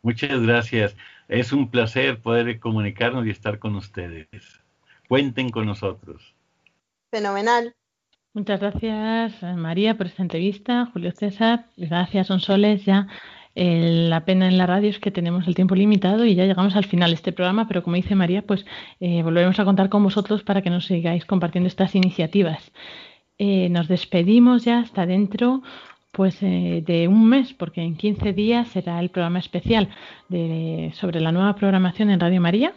[0.00, 0.94] Muchas gracias.
[1.26, 4.28] Es un placer poder comunicarnos y estar con ustedes.
[5.08, 6.31] Cuenten con nosotros.
[7.12, 7.74] Fenomenal.
[8.32, 10.88] Muchas gracias, María, por esta entrevista.
[10.94, 12.86] Julio César, gracias, Son Soles.
[12.86, 13.06] Ya
[13.54, 16.86] la pena en la radio es que tenemos el tiempo limitado y ya llegamos al
[16.86, 18.64] final de este programa, pero como dice María, pues
[18.98, 22.72] eh, volveremos a contar con vosotros para que nos sigáis compartiendo estas iniciativas.
[23.36, 25.62] Eh, nos despedimos ya hasta dentro
[26.12, 29.90] pues eh, de un mes, porque en 15 días será el programa especial
[30.94, 32.72] sobre la nueva programación en Radio María,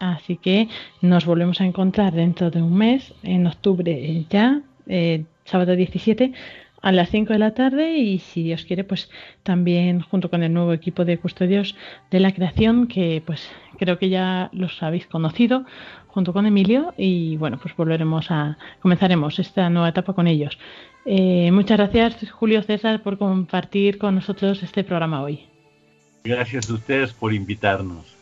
[0.00, 0.68] Así que
[1.02, 6.32] nos volvemos a encontrar dentro de un mes, en octubre ya, eh, sábado 17,
[6.80, 9.10] a las 5 de la tarde y si Dios quiere, pues
[9.42, 11.76] también junto con el nuevo equipo de custodios
[12.10, 15.66] de la creación, que pues creo que ya los habéis conocido,
[16.06, 20.58] junto con Emilio, y bueno, pues volveremos a, comenzaremos esta nueva etapa con ellos.
[21.04, 25.40] Eh, muchas gracias, Julio César, por compartir con nosotros este programa hoy.
[26.24, 28.19] Gracias a ustedes por invitarnos.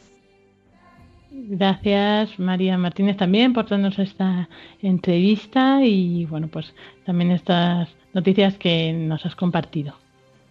[1.40, 4.48] Gracias María Martínez también por darnos esta
[4.82, 6.74] entrevista y bueno, pues
[7.06, 9.94] también estas noticias que nos has compartido.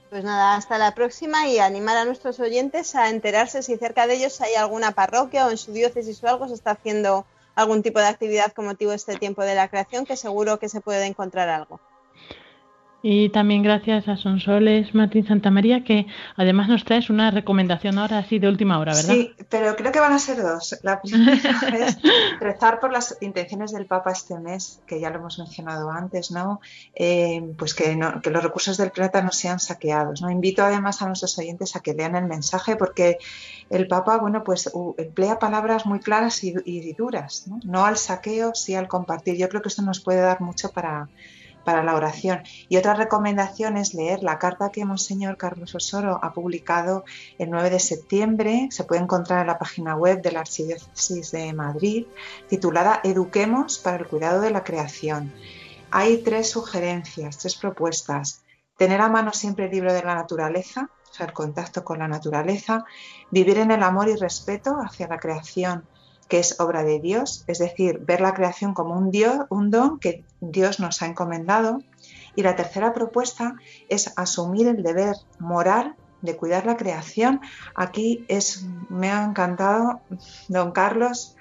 [0.09, 4.15] Pues nada, hasta la próxima y animar a nuestros oyentes a enterarse si cerca de
[4.15, 7.25] ellos hay alguna parroquia o en su diócesis o algo se está haciendo
[7.55, 10.69] algún tipo de actividad con motivo de este tiempo de la creación, que seguro que
[10.69, 11.81] se puede encontrar algo.
[13.03, 18.17] Y también gracias a Sonsoles Martín Santa María, que además nos traes una recomendación ahora
[18.17, 19.13] así de última hora, ¿verdad?
[19.13, 20.79] Sí, pero creo que van a ser dos.
[20.81, 21.33] La primera
[21.87, 21.99] es
[22.39, 26.59] rezar por las intenciones del Papa este mes, que ya lo hemos mencionado antes, ¿no?
[26.95, 30.31] Eh, pues que, los recursos del planeta no sean saqueados, ¿no?
[30.31, 33.19] Invito además a nuestros oyentes a que lean el mensaje, porque
[33.69, 37.59] el Papa, bueno, pues emplea palabras muy claras y, y duras, ¿no?
[37.63, 39.37] No al saqueo, sí al compartir.
[39.37, 41.07] Yo creo que esto nos puede dar mucho para
[41.68, 42.43] para la oración.
[42.70, 47.03] Y otra recomendación es leer la carta que Monseñor Carlos Osoro ha publicado
[47.38, 51.51] el 9 de septiembre, se puede encontrar en la página web de la Archidiócesis de
[51.51, 52.05] Madrid,
[52.47, 55.34] titulada Eduquemos para el cuidado de la creación.
[55.91, 58.45] Hay tres sugerencias, tres propuestas.
[58.78, 62.07] Tener a mano siempre el libro de la naturaleza, o sea, el contacto con la
[62.07, 62.86] naturaleza,
[63.30, 65.86] vivir en el amor y respeto hacia la creación,
[66.28, 70.80] que es obra de Dios, es decir, ver la creación como un, don que Dios
[70.80, 71.82] nos ha encomendado.
[72.36, 73.55] Y la tercera propuesta
[73.89, 77.41] es asumir el deber moral de cuidar la creación.
[77.75, 80.01] Aquí es, me ha encantado,
[80.47, 81.36] don Carlos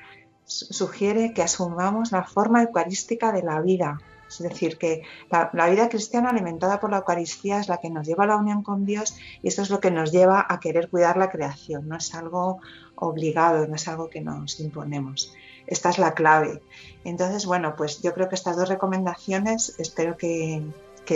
[0.45, 3.99] sugiere que asumamos la forma eucarística de la vida.
[4.29, 8.07] Es decir, que la, la, vida cristiana alimentada por la Eucaristía es la que nos
[8.07, 10.89] lleva a la unión con Dios y esto es lo que nos lleva a querer
[10.89, 11.89] cuidar la creación.
[11.89, 12.61] No es algo
[12.97, 15.35] obligado, no es algo que nos imponemos.
[15.67, 16.61] Esta es la clave.
[17.05, 20.63] Entonces, bueno, pues yo creo que estas dos recomendaciones espero que,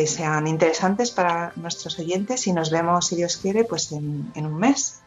[0.06, 5.02] sean interesantes para nuestros oyentes y nos vemos, si Dios quiere, pues en, un mes.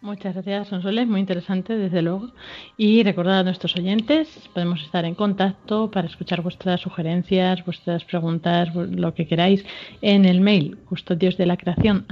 [0.00, 2.30] Muchas gracias, Sonsoles, muy interesante, desde luego.
[2.78, 8.74] Y recordad a nuestros oyentes, podemos estar en contacto para escuchar vuestras sugerencias, vuestras preguntas,
[8.74, 9.62] lo que queráis,
[10.00, 12.06] en el mail custodios de la creación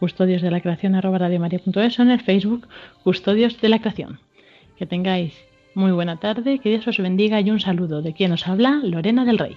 [0.00, 0.98] custodios de la creación o
[2.02, 2.66] en el Facebook
[3.04, 4.18] Custodios de la Creación.
[4.76, 5.34] Que tengáis
[5.74, 9.24] muy buena tarde, que Dios os bendiga y un saludo de quien os habla, Lorena
[9.24, 9.56] del Rey.